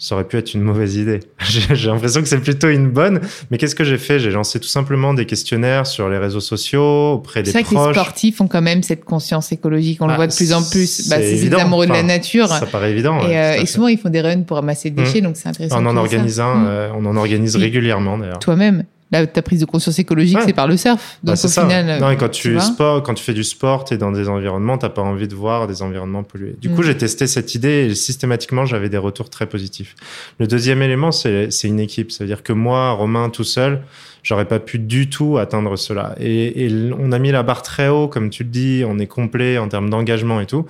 ça 0.00 0.14
aurait 0.14 0.24
pu 0.24 0.38
être 0.38 0.54
une 0.54 0.62
mauvaise 0.62 0.96
idée. 0.96 1.20
J'ai 1.40 1.90
l'impression 1.90 2.22
que 2.22 2.28
c'est 2.28 2.40
plutôt 2.40 2.70
une 2.70 2.88
bonne. 2.88 3.20
Mais 3.50 3.58
qu'est-ce 3.58 3.74
que 3.74 3.84
j'ai 3.84 3.98
fait? 3.98 4.18
J'ai 4.18 4.30
lancé 4.30 4.58
tout 4.58 4.66
simplement 4.66 5.12
des 5.12 5.26
questionnaires 5.26 5.86
sur 5.86 6.08
les 6.08 6.16
réseaux 6.16 6.40
sociaux 6.40 7.12
auprès 7.12 7.42
des 7.42 7.52
proches. 7.52 7.62
C'est 7.68 7.74
vrai 7.74 7.84
que 7.84 7.88
les 7.88 7.94
sportifs 7.94 8.40
ont 8.40 8.48
quand 8.48 8.62
même 8.62 8.82
cette 8.82 9.04
conscience 9.04 9.52
écologique. 9.52 10.00
On 10.00 10.06
le 10.06 10.14
ah, 10.14 10.16
voit 10.16 10.26
de 10.26 10.34
plus 10.34 10.54
en 10.54 10.62
plus. 10.62 11.06
Bah, 11.10 11.16
c'est 11.20 11.48
des 11.48 11.54
amoureux 11.54 11.86
de 11.86 11.92
la 11.92 12.02
nature. 12.02 12.48
Ça 12.48 12.64
paraît 12.64 12.92
évident. 12.92 13.20
Et, 13.28 13.38
euh, 13.38 13.60
et 13.60 13.66
souvent, 13.66 13.88
ils 13.88 13.98
font 13.98 14.08
des 14.08 14.22
runs 14.22 14.42
pour 14.42 14.56
ramasser 14.56 14.88
des 14.88 15.02
déchets, 15.02 15.20
mmh. 15.20 15.24
donc 15.24 15.36
c'est 15.36 15.50
intéressant. 15.50 15.84
On 15.84 15.86
en 15.86 15.96
organise 15.98 16.40
un. 16.40 16.54
Mmh. 16.54 16.66
Euh, 16.66 16.88
on 16.96 17.04
en 17.04 17.16
organise 17.16 17.56
régulièrement 17.56 18.16
d'ailleurs. 18.16 18.38
Toi-même 18.38 18.84
Là, 19.12 19.26
ta 19.26 19.42
prise 19.42 19.60
de 19.60 19.64
conscience 19.64 19.98
écologique, 19.98 20.38
c'est 20.44 20.52
par 20.52 20.68
le 20.68 20.76
surf. 20.76 21.18
Bah, 21.22 21.34
Donc, 21.34 21.44
au 21.44 21.48
final. 21.48 22.00
Non, 22.00 22.10
et 22.10 22.16
quand 22.16 22.28
tu, 22.28 22.58
sport, 22.60 23.02
quand 23.02 23.14
tu 23.14 23.24
fais 23.24 23.34
du 23.34 23.44
sport, 23.44 23.84
et 23.90 23.96
dans 23.96 24.12
des 24.12 24.28
environnements, 24.28 24.78
t'as 24.78 24.88
pas 24.88 25.02
envie 25.02 25.26
de 25.26 25.34
voir 25.34 25.66
des 25.66 25.82
environnements 25.82 26.22
pollués. 26.22 26.56
Du 26.60 26.70
coup, 26.70 26.82
mm. 26.82 26.84
j'ai 26.84 26.96
testé 26.96 27.26
cette 27.26 27.54
idée 27.54 27.88
et 27.90 27.94
systématiquement, 27.94 28.66
j'avais 28.66 28.88
des 28.88 28.98
retours 28.98 29.30
très 29.30 29.46
positifs. 29.46 29.96
Le 30.38 30.46
deuxième 30.46 30.82
élément, 30.82 31.10
c'est 31.12 31.48
une 31.64 31.80
équipe. 31.80 32.12
C'est-à-dire 32.12 32.42
que 32.42 32.52
moi, 32.52 32.92
Romain, 32.92 33.30
tout 33.30 33.44
seul, 33.44 33.82
j'aurais 34.22 34.44
pas 34.44 34.58
pu 34.58 34.78
du 34.78 35.08
tout 35.08 35.38
atteindre 35.38 35.76
cela. 35.76 36.14
Et, 36.20 36.68
on 36.98 37.12
a 37.12 37.18
mis 37.18 37.30
la 37.30 37.42
barre 37.42 37.62
très 37.62 37.88
haut, 37.88 38.08
comme 38.08 38.30
tu 38.30 38.44
le 38.44 38.50
dis, 38.50 38.82
on 38.86 38.98
est 38.98 39.06
complet 39.06 39.58
en 39.58 39.68
termes 39.68 39.90
d'engagement 39.90 40.40
et 40.40 40.46
tout. 40.46 40.66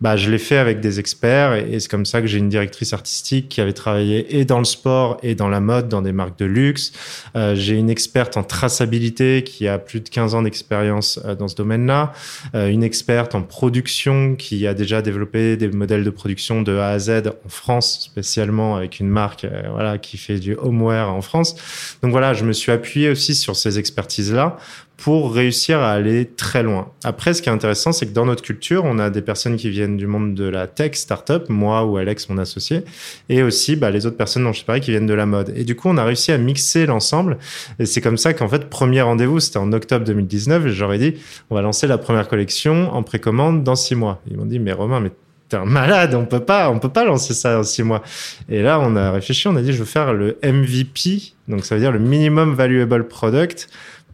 Bah, 0.00 0.16
je 0.16 0.30
l'ai 0.30 0.38
fait 0.38 0.56
avec 0.56 0.80
des 0.80 1.00
experts 1.00 1.54
et, 1.54 1.78
c'est 1.80 1.90
comme 1.90 2.06
ça 2.06 2.20
que 2.20 2.26
j'ai 2.26 2.38
une 2.38 2.48
directrice 2.48 2.92
artistique 2.92 3.48
qui 3.48 3.60
avait 3.60 3.72
travaillé 3.72 4.38
et 4.38 4.44
dans 4.44 4.58
le 4.58 4.64
sport 4.64 5.18
et 5.22 5.34
dans 5.34 5.48
la 5.48 5.60
mode, 5.60 5.88
dans 5.88 6.02
des 6.02 6.12
marques 6.12 6.38
de 6.38 6.44
luxe. 6.44 6.92
Euh, 7.36 7.54
j'ai 7.54 7.76
une 7.76 7.90
experte 7.90 8.36
en 8.36 8.42
traçabilité 8.42 9.42
qui 9.44 9.68
a 9.68 9.78
plus 9.78 10.00
de 10.00 10.08
15 10.08 10.34
ans 10.34 10.42
d'expérience 10.42 11.20
euh, 11.24 11.34
dans 11.34 11.48
ce 11.48 11.56
domaine-là. 11.56 12.12
Euh, 12.54 12.68
une 12.68 12.82
experte 12.82 13.34
en 13.34 13.42
production 13.42 14.34
qui 14.36 14.66
a 14.66 14.74
déjà 14.74 15.02
développé 15.02 15.56
des 15.56 15.68
modèles 15.68 16.04
de 16.04 16.10
production 16.10 16.62
de 16.62 16.76
A 16.76 16.88
à 16.88 16.98
Z 16.98 17.28
en 17.44 17.48
France, 17.48 18.00
spécialement 18.02 18.76
avec 18.76 19.00
une 19.00 19.08
marque, 19.08 19.46
voilà, 19.72 19.98
qui 19.98 20.16
fait 20.16 20.38
du 20.38 20.54
homeware 20.56 21.12
en 21.12 21.22
France. 21.22 21.54
Donc 22.02 22.12
voilà, 22.12 22.34
je 22.34 22.44
me 22.44 22.52
suis 22.52 22.72
appuyé 22.72 22.91
aussi 23.10 23.34
sur 23.34 23.56
ces 23.56 23.78
expertises-là 23.78 24.56
pour 24.96 25.34
réussir 25.34 25.80
à 25.80 25.90
aller 25.90 26.26
très 26.26 26.62
loin. 26.62 26.92
Après, 27.02 27.34
ce 27.34 27.42
qui 27.42 27.48
est 27.48 27.52
intéressant, 27.52 27.90
c'est 27.90 28.06
que 28.06 28.12
dans 28.12 28.24
notre 28.24 28.42
culture, 28.42 28.84
on 28.84 29.00
a 29.00 29.10
des 29.10 29.22
personnes 29.22 29.56
qui 29.56 29.68
viennent 29.68 29.96
du 29.96 30.06
monde 30.06 30.34
de 30.34 30.44
la 30.44 30.68
tech, 30.68 30.94
startup, 30.94 31.48
moi 31.48 31.84
ou 31.84 31.96
Alex, 31.96 32.28
mon 32.28 32.38
associé, 32.38 32.82
et 33.28 33.42
aussi 33.42 33.74
bah, 33.74 33.90
les 33.90 34.06
autres 34.06 34.16
personnes 34.16 34.44
dont 34.44 34.52
je 34.52 34.64
parlais 34.64 34.80
qui 34.80 34.92
viennent 34.92 35.06
de 35.06 35.14
la 35.14 35.26
mode. 35.26 35.52
Et 35.56 35.64
du 35.64 35.74
coup, 35.74 35.88
on 35.88 35.96
a 35.96 36.04
réussi 36.04 36.30
à 36.30 36.38
mixer 36.38 36.86
l'ensemble. 36.86 37.38
Et 37.80 37.86
c'est 37.86 38.00
comme 38.00 38.16
ça 38.16 38.32
qu'en 38.32 38.48
fait, 38.48 38.68
premier 38.68 39.02
rendez-vous, 39.02 39.40
c'était 39.40 39.58
en 39.58 39.72
octobre 39.72 40.04
2019, 40.04 40.66
et 40.66 40.70
j'aurais 40.70 40.98
dit, 40.98 41.14
on 41.50 41.56
va 41.56 41.62
lancer 41.62 41.88
la 41.88 41.98
première 41.98 42.28
collection 42.28 42.92
en 42.92 43.02
précommande 43.02 43.64
dans 43.64 43.74
six 43.74 43.96
mois. 43.96 44.22
Ils 44.30 44.36
m'ont 44.36 44.46
dit, 44.46 44.60
mais 44.60 44.72
Romain, 44.72 45.00
mais 45.00 45.10
un 45.56 45.64
malade, 45.64 46.14
on 46.14 46.24
peut 46.24 46.44
pas, 46.44 46.70
on 46.70 46.78
peut 46.78 46.88
pas 46.88 47.04
lancer 47.04 47.34
ça 47.34 47.58
en 47.58 47.62
six 47.62 47.82
mois. 47.82 48.02
Et 48.48 48.62
là, 48.62 48.80
on 48.80 48.96
a 48.96 49.10
réfléchi, 49.10 49.48
on 49.48 49.56
a 49.56 49.62
dit, 49.62 49.72
je 49.72 49.78
veux 49.78 49.84
faire 49.84 50.12
le 50.12 50.38
MVP, 50.42 51.34
donc 51.48 51.64
ça 51.64 51.74
veut 51.74 51.80
dire 51.80 51.92
le 51.92 51.98
minimum 51.98 52.54
valuable 52.54 53.08
product 53.08 53.68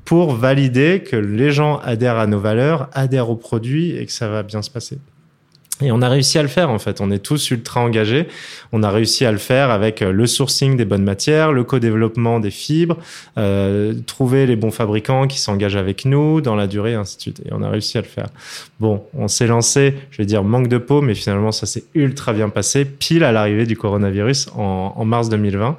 pour 0.05 0.35
valider 0.35 1.03
que 1.03 1.17
les 1.17 1.51
gens 1.51 1.79
adhèrent 1.79 2.17
à 2.17 2.27
nos 2.27 2.41
valeurs, 2.41 2.89
adhèrent 2.95 3.31
au 3.31 3.37
produit 3.37 3.97
et 3.97 4.07
que 4.07 4.13
ça 4.13 4.29
va 4.29 4.43
bien 4.43 4.63
se 4.63 4.71
passer. 4.71 4.99
Et 5.81 5.93
on 5.93 6.03
a 6.03 6.09
réussi 6.09 6.39
à 6.39 6.43
le 6.43 6.49
faire 6.49 6.71
en 6.71 6.79
fait. 6.79 7.01
On 7.01 7.11
est 7.11 7.21
tous 7.21 7.51
ultra 7.51 7.81
engagés. 7.81 8.27
On 8.73 8.83
a 8.83 8.91
réussi 8.91 9.25
à 9.25 9.33
le 9.33 9.39
faire 9.39 9.71
avec 9.71 10.03
euh, 10.03 10.11
le 10.11 10.27
sourcing 10.27 10.77
des 10.77 10.85
bonnes 10.85 11.05
matières, 11.05 11.53
le 11.53 11.63
co-développement 11.63 12.41
des 12.41 12.51
fibres, 12.51 12.97
euh, 13.37 13.95
trouver 14.07 14.47
les 14.47 14.57
bons 14.57 14.73
fabricants 14.73 15.29
qui 15.29 15.39
s'engagent 15.39 15.77
avec 15.77 16.05
nous 16.05 16.41
dans 16.41 16.57
la 16.57 16.67
durée, 16.67 16.93
et 16.93 16.95
ainsi 16.95 17.17
de 17.17 17.23
suite. 17.23 17.43
Et 17.47 17.53
on 17.53 17.63
a 17.63 17.71
réussi 17.71 17.97
à 17.97 18.01
le 18.01 18.07
faire. 18.07 18.27
Bon, 18.81 19.05
on 19.15 19.29
s'est 19.29 19.47
lancé, 19.47 19.95
je 20.11 20.19
vais 20.19 20.27
dire 20.27 20.43
manque 20.43 20.69
de 20.69 20.79
peau, 20.79 21.01
mais 21.01 21.15
finalement 21.15 21.53
ça 21.53 21.67
s'est 21.67 21.85
ultra 21.95 22.33
bien 22.33 22.49
passé, 22.49 22.85
pile 22.85 23.23
à 23.23 23.33
l'arrivée 23.33 23.67
du 23.67 23.77
coronavirus 23.77 24.49
en, 24.57 24.95
en 24.97 25.05
mars 25.05 25.29
2020. 25.29 25.77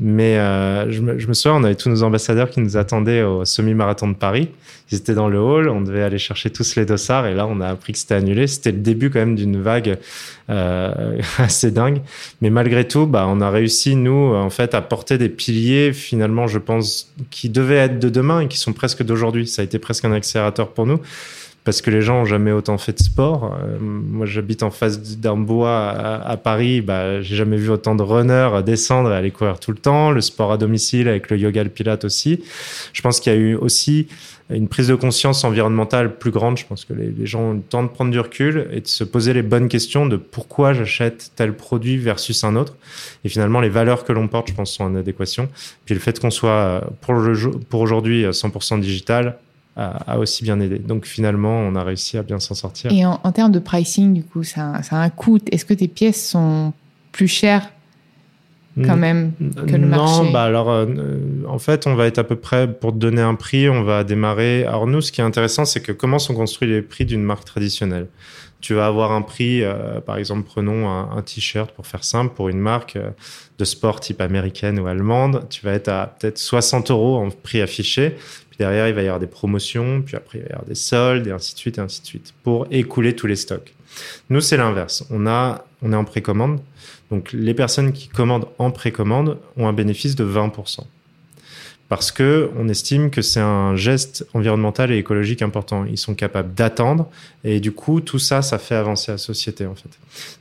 Mais 0.00 0.38
euh, 0.38 0.90
je, 0.90 1.00
me, 1.00 1.18
je, 1.18 1.28
me, 1.28 1.34
souviens, 1.34 1.60
on 1.60 1.64
avait 1.64 1.76
tous 1.76 1.88
nos 1.88 2.02
ambassadeurs 2.02 2.50
qui 2.50 2.60
nous 2.60 2.76
attendaient 2.76 3.22
au 3.22 3.44
semi-marathon 3.44 4.08
de 4.08 4.14
Paris. 4.14 4.48
Ils 4.90 4.98
étaient 4.98 5.14
dans 5.14 5.28
le 5.28 5.38
hall, 5.38 5.68
on 5.68 5.80
devait 5.80 6.02
aller 6.02 6.18
chercher 6.18 6.50
tous 6.50 6.74
les 6.76 6.84
dossards 6.84 7.26
et 7.26 7.34
là, 7.34 7.46
on 7.46 7.60
a 7.60 7.68
appris 7.68 7.92
que 7.92 7.98
c'était 7.98 8.14
annulé. 8.14 8.48
C'était 8.48 8.72
le 8.72 8.78
début 8.78 9.10
quand 9.10 9.20
même 9.20 9.36
d'une 9.36 9.62
vague 9.62 9.98
euh, 10.50 11.20
assez 11.38 11.70
dingue. 11.70 12.00
Mais 12.42 12.50
malgré 12.50 12.86
tout, 12.86 13.06
bah, 13.06 13.26
on 13.28 13.40
a 13.40 13.50
réussi, 13.50 13.94
nous, 13.94 14.34
en 14.34 14.50
fait, 14.50 14.74
à 14.74 14.82
porter 14.82 15.16
des 15.16 15.28
piliers, 15.28 15.92
finalement, 15.92 16.48
je 16.48 16.58
pense, 16.58 17.12
qui 17.30 17.48
devaient 17.48 17.76
être 17.76 17.98
de 18.00 18.08
demain 18.08 18.40
et 18.40 18.48
qui 18.48 18.58
sont 18.58 18.72
presque 18.72 19.04
d'aujourd'hui. 19.04 19.46
Ça 19.46 19.62
a 19.62 19.64
été 19.64 19.78
presque 19.78 20.04
un 20.04 20.12
accélérateur 20.12 20.70
pour 20.70 20.86
nous 20.86 21.00
parce 21.64 21.80
que 21.80 21.90
les 21.90 22.02
gens 22.02 22.20
ont 22.20 22.24
jamais 22.26 22.52
autant 22.52 22.76
fait 22.76 22.92
de 22.92 23.02
sport. 23.02 23.56
Euh, 23.58 23.78
moi, 23.80 24.26
j'habite 24.26 24.62
en 24.62 24.70
face 24.70 25.00
d'un 25.18 25.36
bois 25.36 25.88
à, 25.88 26.36
Paris. 26.36 26.82
Bah, 26.82 27.22
j'ai 27.22 27.36
jamais 27.36 27.56
vu 27.56 27.70
autant 27.70 27.94
de 27.94 28.02
runners 28.02 28.62
descendre 28.64 29.10
et 29.12 29.16
aller 29.16 29.30
courir 29.30 29.58
tout 29.58 29.70
le 29.70 29.78
temps. 29.78 30.10
Le 30.10 30.20
sport 30.20 30.52
à 30.52 30.58
domicile 30.58 31.08
avec 31.08 31.30
le 31.30 31.38
yoga, 31.38 31.64
le 31.64 31.70
pilate 31.70 32.04
aussi. 32.04 32.44
Je 32.92 33.00
pense 33.00 33.18
qu'il 33.18 33.32
y 33.32 33.36
a 33.36 33.38
eu 33.38 33.54
aussi 33.54 34.08
une 34.50 34.68
prise 34.68 34.88
de 34.88 34.94
conscience 34.94 35.42
environnementale 35.42 36.18
plus 36.18 36.30
grande. 36.30 36.58
Je 36.58 36.66
pense 36.66 36.84
que 36.84 36.92
les, 36.92 37.26
gens 37.26 37.40
ont 37.40 37.52
le 37.54 37.60
temps 37.62 37.82
de 37.82 37.88
prendre 37.88 38.10
du 38.10 38.20
recul 38.20 38.68
et 38.70 38.82
de 38.82 38.86
se 38.86 39.02
poser 39.02 39.32
les 39.32 39.42
bonnes 39.42 39.68
questions 39.68 40.04
de 40.04 40.16
pourquoi 40.16 40.74
j'achète 40.74 41.32
tel 41.34 41.54
produit 41.54 41.96
versus 41.96 42.44
un 42.44 42.56
autre. 42.56 42.76
Et 43.24 43.30
finalement, 43.30 43.60
les 43.60 43.70
valeurs 43.70 44.04
que 44.04 44.12
l'on 44.12 44.28
porte, 44.28 44.48
je 44.48 44.54
pense, 44.54 44.70
sont 44.70 44.84
en 44.84 44.94
adéquation. 44.96 45.48
Puis 45.86 45.94
le 45.94 46.00
fait 46.00 46.20
qu'on 46.20 46.30
soit 46.30 46.84
pour, 47.00 47.14
le, 47.14 47.50
pour 47.70 47.80
aujourd'hui 47.80 48.24
100% 48.24 48.80
digital, 48.80 49.38
a, 49.76 50.12
a, 50.12 50.18
aussi 50.18 50.44
bien 50.44 50.60
aidé. 50.60 50.78
Donc 50.78 51.06
finalement, 51.06 51.58
on 51.58 51.74
a 51.74 51.82
réussi 51.82 52.16
à 52.18 52.22
bien 52.22 52.40
s'en 52.40 52.54
sortir. 52.54 52.92
Et 52.92 53.04
en, 53.04 53.20
en, 53.22 53.32
termes 53.32 53.52
de 53.52 53.58
pricing, 53.58 54.14
du 54.14 54.22
coup, 54.22 54.44
ça, 54.44 54.82
ça 54.82 54.96
a 54.96 55.00
un 55.00 55.10
coût. 55.10 55.38
Est-ce 55.50 55.64
que 55.64 55.74
tes 55.74 55.88
pièces 55.88 56.28
sont 56.28 56.72
plus 57.12 57.28
chères 57.28 57.70
quand 58.82 58.96
même 58.96 59.32
que 59.38 59.76
le 59.76 59.86
marché 59.86 60.22
Non, 60.22 60.30
bah 60.32 60.42
alors 60.42 60.70
euh, 60.70 60.86
en 61.48 61.58
fait, 61.58 61.86
on 61.86 61.94
va 61.94 62.06
être 62.06 62.18
à 62.18 62.24
peu 62.24 62.36
près 62.36 62.66
pour 62.72 62.92
te 62.92 62.96
donner 62.96 63.22
un 63.22 63.34
prix, 63.34 63.68
on 63.68 63.84
va 63.84 64.04
démarrer. 64.04 64.64
Alors 64.64 64.86
nous, 64.86 65.00
ce 65.00 65.12
qui 65.12 65.20
est 65.20 65.24
intéressant, 65.24 65.64
c'est 65.64 65.80
que 65.80 65.92
comment 65.92 66.18
sont 66.18 66.34
construits 66.34 66.68
les 66.68 66.82
prix 66.82 67.04
d'une 67.04 67.22
marque 67.22 67.44
traditionnelle? 67.44 68.08
Tu 68.60 68.74
vas 68.74 68.86
avoir 68.86 69.12
un 69.12 69.22
prix, 69.22 69.62
euh, 69.62 70.00
par 70.00 70.16
exemple, 70.16 70.42
prenons 70.44 70.88
un, 70.88 71.16
un 71.16 71.22
t-shirt 71.22 71.70
pour 71.72 71.86
faire 71.86 72.02
simple, 72.02 72.34
pour 72.34 72.48
une 72.48 72.58
marque 72.58 72.96
euh, 72.96 73.10
de 73.58 73.64
sport 73.64 74.00
type 74.00 74.20
américaine 74.20 74.80
ou 74.80 74.86
allemande, 74.86 75.46
tu 75.50 75.64
vas 75.64 75.72
être 75.72 75.88
à 75.88 76.06
peut-être 76.18 76.38
60 76.38 76.90
euros 76.90 77.16
en 77.18 77.28
prix 77.30 77.60
affiché. 77.60 78.16
Derrière, 78.58 78.88
il 78.88 78.94
va 78.94 79.02
y 79.02 79.06
avoir 79.06 79.20
des 79.20 79.26
promotions, 79.26 80.02
puis 80.02 80.16
après, 80.16 80.38
il 80.38 80.42
va 80.42 80.48
y 80.48 80.52
avoir 80.52 80.66
des 80.66 80.74
soldes, 80.74 81.26
et 81.26 81.30
ainsi 81.30 81.54
de 81.54 81.58
suite, 81.58 81.78
et 81.78 81.80
ainsi 81.80 82.00
de 82.02 82.06
suite, 82.06 82.34
pour 82.42 82.66
écouler 82.70 83.14
tous 83.14 83.26
les 83.26 83.36
stocks. 83.36 83.74
Nous, 84.30 84.40
c'est 84.40 84.56
l'inverse. 84.56 85.04
On, 85.10 85.26
on 85.26 85.92
est 85.92 85.96
en 85.96 86.04
précommande. 86.04 86.60
Donc, 87.10 87.32
les 87.32 87.54
personnes 87.54 87.92
qui 87.92 88.08
commandent 88.08 88.48
en 88.58 88.70
précommande 88.70 89.38
ont 89.56 89.68
un 89.68 89.72
bénéfice 89.72 90.16
de 90.16 90.24
20%. 90.24 90.80
Parce 91.88 92.10
que 92.10 92.50
on 92.56 92.68
estime 92.68 93.10
que 93.10 93.22
c'est 93.22 93.40
un 93.40 93.76
geste 93.76 94.26
environnemental 94.32 94.90
et 94.90 94.96
écologique 94.96 95.42
important. 95.42 95.84
Ils 95.84 95.98
sont 95.98 96.14
capables 96.14 96.54
d'attendre. 96.54 97.08
Et 97.44 97.60
du 97.60 97.72
coup, 97.72 98.00
tout 98.00 98.18
ça, 98.18 98.40
ça 98.40 98.58
fait 98.58 98.74
avancer 98.74 99.12
la 99.12 99.18
société, 99.18 99.66
en 99.66 99.74
fait. 99.74 99.90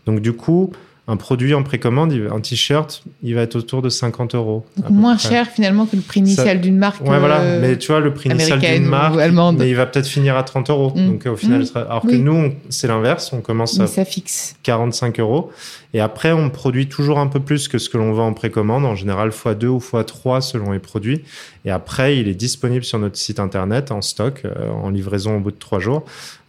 Donc, 0.06 0.22
du 0.22 0.34
coup, 0.34 0.72
un 1.06 1.18
produit 1.18 1.54
en 1.54 1.64
précommande, 1.64 2.14
un 2.32 2.40
t-shirt, 2.40 3.04
il 3.24 3.36
va 3.36 3.42
être 3.42 3.58
autour 3.58 3.82
de 3.82 3.90
50 3.90 4.36
euros. 4.36 4.66
Donc 4.78 4.90
moins 4.90 5.18
près. 5.18 5.30
cher 5.30 5.48
finalement 5.48 5.86
que 5.86 5.98
le 5.98 6.02
prix 6.02 6.22
initial 6.22 6.62
d'une 6.62 6.78
marque. 6.78 7.02
Ouais, 7.02 7.16
euh, 7.16 7.20
voilà. 7.20 7.60
Mais 7.60 7.78
tu 7.78 7.88
vois, 7.88 8.00
le 8.00 8.14
prix 8.14 8.30
initial 8.30 8.60
d'une 8.60 8.86
marque, 8.86 9.20
allemande. 9.20 9.58
mais 9.60 9.70
il 9.70 9.76
va 9.76 9.86
peut-être 9.86 10.08
finir 10.08 10.38
à 10.38 10.44
30 10.44 10.70
euros. 10.70 10.94
Mmh. 10.96 11.08
Donc 11.08 11.26
au 11.26 11.36
final, 11.36 11.64
mmh. 11.64 11.78
alors 11.78 12.06
oui. 12.06 12.12
que 12.12 12.18
nous, 12.18 12.54
c'est 12.70 12.88
l'inverse. 12.88 13.34
On 13.34 13.42
commence 13.42 13.78
mais 13.78 13.84
à 13.84 13.88
ça 13.88 14.06
fixe. 14.06 14.56
45 14.64 15.20
euros. 15.20 15.52
Et 15.94 16.00
après, 16.00 16.32
on 16.32 16.50
produit 16.50 16.88
toujours 16.88 17.20
un 17.20 17.28
peu 17.28 17.40
plus 17.40 17.68
que 17.68 17.78
ce 17.78 17.90
que 17.90 17.98
l'on 17.98 18.14
vend 18.14 18.28
en 18.28 18.34
précommande, 18.34 18.86
en 18.86 18.96
général 18.96 19.30
x2 19.30 19.66
ou 19.68 19.80
x3 19.80 20.42
selon 20.42 20.72
les 20.72 20.80
produits. 20.80 21.24
Et 21.66 21.72
après, 21.72 22.18
il 22.18 22.28
est 22.28 22.34
disponible 22.34 22.84
sur 22.84 22.98
notre 22.98 23.18
site 23.18 23.40
internet 23.40 23.92
en 23.92 24.02
stock, 24.02 24.42
euh, 24.46 24.70
en 24.70 24.90
livraison 24.90 25.38
au 25.38 25.40
bout 25.40 25.52
de 25.52 25.58
trois 25.58 25.80
jours, 25.80 26.04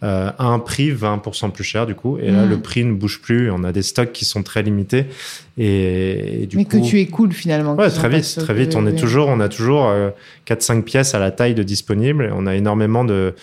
euh, 0.05 0.29
à 0.37 0.45
un 0.45 0.59
prix 0.59 0.91
20% 0.91 1.51
plus 1.51 1.63
cher 1.63 1.87
du 1.87 1.95
coup. 1.95 2.19
Et 2.19 2.29
mmh. 2.29 2.35
là, 2.35 2.45
le 2.45 2.59
prix 2.59 2.83
ne 2.83 2.93
bouge 2.93 3.21
plus. 3.21 3.49
On 3.49 3.63
a 3.63 3.71
des 3.71 3.81
stocks 3.81 4.11
qui 4.11 4.23
sont 4.23 4.43
très 4.43 4.61
limités. 4.61 5.05
Et, 5.57 6.43
et 6.43 6.45
du 6.45 6.57
Mais 6.57 6.65
coup, 6.65 6.79
que 6.79 6.85
tu 6.85 6.99
écoules 6.99 7.33
finalement. 7.33 7.73
Ouais, 7.73 7.89
très 7.89 8.09
vite, 8.09 8.35
très 8.37 8.53
vite. 8.53 8.75
On 8.75 8.85
est 8.85 8.95
toujours, 8.95 9.29
on 9.29 9.39
a 9.39 9.49
toujours 9.49 9.87
euh, 9.87 10.11
4-5 10.47 10.83
pièces 10.83 11.15
à 11.15 11.19
la 11.19 11.31
taille 11.31 11.55
de 11.55 11.63
disponibles. 11.63 12.31
On 12.35 12.45
a 12.45 12.55
énormément 12.55 13.03
de 13.03 13.33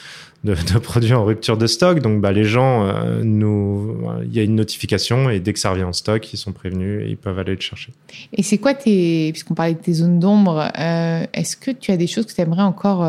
de, 0.44 0.54
de, 0.54 0.78
produits 0.80 1.14
en 1.14 1.24
rupture 1.24 1.56
de 1.56 1.66
stock. 1.66 2.00
Donc, 2.00 2.20
bah, 2.20 2.30
les 2.30 2.44
gens, 2.44 2.86
euh, 2.86 3.22
nous, 3.24 3.96
il 4.24 4.32
y 4.32 4.38
a 4.38 4.42
une 4.42 4.54
notification 4.54 5.30
et 5.30 5.40
dès 5.40 5.52
que 5.52 5.58
ça 5.58 5.70
revient 5.70 5.84
en 5.84 5.92
stock, 5.92 6.32
ils 6.32 6.36
sont 6.36 6.52
prévenus 6.52 7.02
et 7.04 7.10
ils 7.10 7.16
peuvent 7.16 7.38
aller 7.38 7.54
le 7.54 7.60
chercher. 7.60 7.92
Et 8.32 8.42
c'est 8.42 8.58
quoi 8.58 8.74
tes, 8.74 9.30
puisqu'on 9.32 9.54
parlait 9.54 9.74
de 9.74 9.80
tes 9.80 9.94
zones 9.94 10.20
d'ombre, 10.20 10.70
euh, 10.78 11.24
est-ce 11.34 11.56
que 11.56 11.70
tu 11.70 11.90
as 11.90 11.96
des 11.96 12.06
choses 12.06 12.26
que 12.26 12.32
tu 12.32 12.40
aimerais 12.40 12.62
encore 12.62 13.04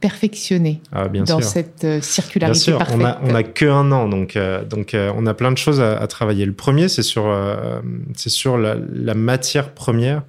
perfectionner 0.00 0.80
ah, 0.92 1.08
bien 1.08 1.24
dans 1.24 1.40
sûr. 1.40 1.48
cette 1.48 1.84
euh, 1.84 2.00
circularité 2.00 2.70
bien 2.70 2.78
sûr. 2.78 2.78
parfaite 2.78 2.98
On 3.00 3.04
a, 3.04 3.20
on 3.22 3.34
a 3.34 3.42
que 3.42 3.64
un 3.64 3.90
an, 3.90 4.08
donc, 4.08 4.36
euh, 4.36 4.64
donc 4.64 4.94
euh, 4.94 5.12
on 5.16 5.26
a 5.26 5.34
plein 5.34 5.50
de 5.50 5.58
choses 5.58 5.80
à, 5.80 5.96
à 5.98 6.06
travailler. 6.06 6.46
Le 6.46 6.52
premier, 6.52 6.88
c'est 6.88 7.02
sur, 7.02 7.34
c'est 8.16 8.30
sur 8.30 8.58
la, 8.58 8.76
la, 8.92 9.14
matière 9.14 9.72
première. 9.74 10.22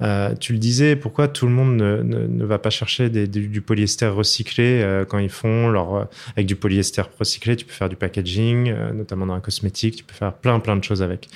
Euh, 0.00 0.34
tu 0.38 0.52
le 0.52 0.58
disais, 0.58 0.96
pourquoi 0.96 1.28
tout 1.28 1.46
le 1.46 1.52
monde 1.52 1.76
ne, 1.76 2.02
ne, 2.02 2.44
va 2.44 2.58
pas 2.58 2.70
chercher 2.70 3.08
du 3.08 3.60
polyester 3.60 4.06
recyclé 4.06 4.80
euh, 4.82 5.04
quand 5.04 5.18
ils 5.18 5.28
font 5.28 5.48
euh, 5.48 6.04
avec 6.36 6.46
du 6.46 6.56
polyester 6.56 7.02
recyclé 7.18 7.56
Tu 7.56 7.64
peux 7.64 7.72
faire 7.72 7.88
du 7.88 7.96
packaging, 7.96 8.72
notamment 8.94 9.26
dans 9.26 9.34
la 9.34 9.40
cosmétique. 9.40 9.96
Tu 9.96 10.04
peux 10.04 10.14
faire 10.14 10.32
plein 10.32 10.60
plein 10.60 10.76
de 10.76 10.84
choses 10.84 11.02
avec. 11.02 11.28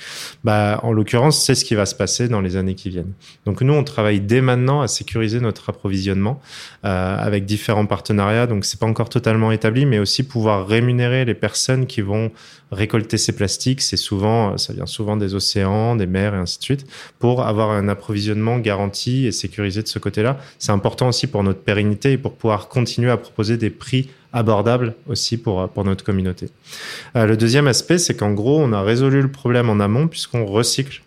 Bah, 0.43 0.79
en 0.83 0.93
l'occurrence, 0.93 1.43
c'est 1.43 1.55
ce 1.55 1.65
qui 1.65 1.75
va 1.75 1.85
se 1.85 1.95
passer 1.95 2.27
dans 2.27 2.41
les 2.41 2.55
années 2.55 2.75
qui 2.75 2.89
viennent. 2.89 3.13
Donc 3.45 3.61
nous, 3.61 3.73
on 3.73 3.83
travaille 3.83 4.21
dès 4.21 4.41
maintenant 4.41 4.81
à 4.81 4.87
sécuriser 4.87 5.39
notre 5.39 5.69
approvisionnement 5.69 6.41
avec 6.83 7.45
différents 7.45 7.85
partenariats. 7.85 8.47
Donc 8.47 8.65
c'est 8.65 8.79
pas 8.79 8.85
encore 8.85 9.09
totalement 9.09 9.51
établi, 9.51 9.85
mais 9.85 9.99
aussi 9.99 10.23
pouvoir 10.23 10.67
rémunérer 10.67 11.25
les 11.25 11.33
personnes 11.33 11.85
qui 11.85 12.01
vont 12.01 12.31
récolter 12.73 13.17
ces 13.17 13.33
plastiques. 13.33 13.81
C'est 13.81 13.97
souvent, 13.97 14.57
ça 14.57 14.73
vient 14.73 14.85
souvent 14.85 15.17
des 15.17 15.35
océans, 15.35 15.95
des 15.95 16.07
mers 16.07 16.33
et 16.33 16.37
ainsi 16.37 16.59
de 16.59 16.63
suite, 16.63 16.85
pour 17.19 17.43
avoir 17.43 17.71
un 17.71 17.87
approvisionnement 17.87 18.52
garanti 18.59 19.25
et 19.25 19.31
sécurisé 19.31 19.81
de 19.81 19.87
ce 19.87 19.99
côté-là. 19.99 20.37
C'est 20.59 20.71
important 20.71 21.09
aussi 21.09 21.27
pour 21.27 21.43
notre 21.43 21.59
pérennité 21.59 22.13
et 22.13 22.17
pour 22.17 22.33
pouvoir 22.33 22.67
continuer 22.67 23.11
à 23.11 23.17
proposer 23.17 23.57
des 23.57 23.69
prix 23.69 24.09
abordables 24.31 24.95
aussi 25.07 25.37
pour, 25.37 25.69
pour 25.69 25.83
notre 25.83 26.03
communauté. 26.03 26.49
Euh, 27.15 27.25
le 27.25 27.37
deuxième 27.37 27.67
aspect, 27.67 27.97
c'est 27.97 28.15
qu'en 28.15 28.31
gros, 28.31 28.59
on 28.59 28.73
a 28.73 28.81
résolu 28.81 29.21
le 29.21 29.31
problème 29.31 29.69
en 29.69 29.79
amont 29.79 30.07
puisqu'on 30.07 30.45
recycle 30.45 31.01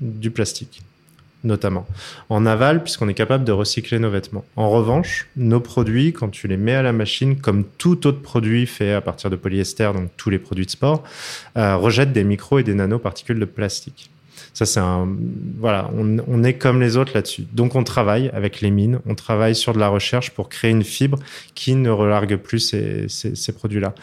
du 0.00 0.30
plastique 0.30 0.82
notamment. 1.44 1.86
En 2.28 2.46
aval, 2.46 2.82
puisqu'on 2.82 3.08
est 3.08 3.14
capable 3.14 3.44
de 3.44 3.52
recycler 3.52 3.98
nos 3.98 4.10
vêtements. 4.10 4.44
En 4.56 4.70
revanche, 4.70 5.28
nos 5.36 5.60
produits, 5.60 6.12
quand 6.12 6.28
tu 6.28 6.48
les 6.48 6.56
mets 6.56 6.74
à 6.74 6.82
la 6.82 6.92
machine, 6.92 7.36
comme 7.36 7.64
tout 7.78 8.06
autre 8.06 8.20
produit 8.20 8.66
fait 8.66 8.92
à 8.92 9.00
partir 9.00 9.30
de 9.30 9.36
polyester, 9.36 9.90
donc 9.92 10.10
tous 10.16 10.30
les 10.30 10.38
produits 10.38 10.66
de 10.66 10.70
sport, 10.70 11.02
euh, 11.56 11.76
rejettent 11.76 12.12
des 12.12 12.24
micros 12.24 12.58
et 12.58 12.62
des 12.62 12.74
nanoparticules 12.74 13.38
de 13.38 13.44
plastique. 13.44 14.10
Ça, 14.54 14.66
c'est 14.66 14.80
un, 14.80 15.08
voilà, 15.58 15.90
on, 15.96 16.18
on, 16.28 16.44
est 16.44 16.54
comme 16.54 16.80
les 16.80 16.98
autres 16.98 17.12
là-dessus. 17.14 17.46
Donc, 17.54 17.74
on 17.74 17.84
travaille 17.84 18.30
avec 18.34 18.60
les 18.60 18.70
mines, 18.70 18.98
on 19.06 19.14
travaille 19.14 19.54
sur 19.54 19.72
de 19.72 19.78
la 19.78 19.88
recherche 19.88 20.30
pour 20.30 20.50
créer 20.50 20.70
une 20.70 20.84
fibre 20.84 21.18
qui 21.54 21.74
ne 21.74 21.88
relargue 21.88 22.36
plus 22.36 22.58
ces, 22.58 23.06
ces, 23.08 23.34
ces 23.34 23.52
produits-là. 23.52 23.94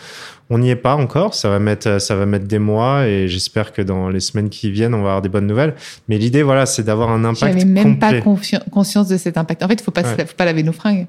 On 0.49 0.57
n'y 0.57 0.71
est 0.71 0.75
pas 0.75 0.95
encore, 0.95 1.35
ça 1.35 1.49
va 1.49 1.59
mettre, 1.59 2.01
ça 2.01 2.15
va 2.15 2.25
mettre 2.25 2.47
des 2.47 2.57
mois 2.57 3.05
et 3.05 3.27
j'espère 3.27 3.71
que 3.71 3.83
dans 3.83 4.09
les 4.09 4.19
semaines 4.19 4.49
qui 4.49 4.71
viennent, 4.71 4.95
on 4.95 5.03
va 5.03 5.09
avoir 5.09 5.21
des 5.21 5.29
bonnes 5.29 5.45
nouvelles. 5.45 5.75
Mais 6.07 6.17
l'idée, 6.17 6.41
voilà, 6.41 6.65
c'est 6.65 6.83
d'avoir 6.83 7.11
un 7.11 7.23
impact. 7.23 7.53
J'avais 7.53 7.65
même 7.65 7.99
complet. 7.99 8.19
pas 8.19 8.59
conscience 8.71 9.07
de 9.07 9.17
cet 9.17 9.37
impact. 9.37 9.61
En 9.61 9.67
fait, 9.67 9.75
il 9.75 9.83
faut 9.83 9.91
pas, 9.91 10.01
ouais. 10.01 10.25
faut 10.25 10.35
pas 10.35 10.45
laver 10.45 10.63
nos 10.63 10.71
fringues. 10.71 11.05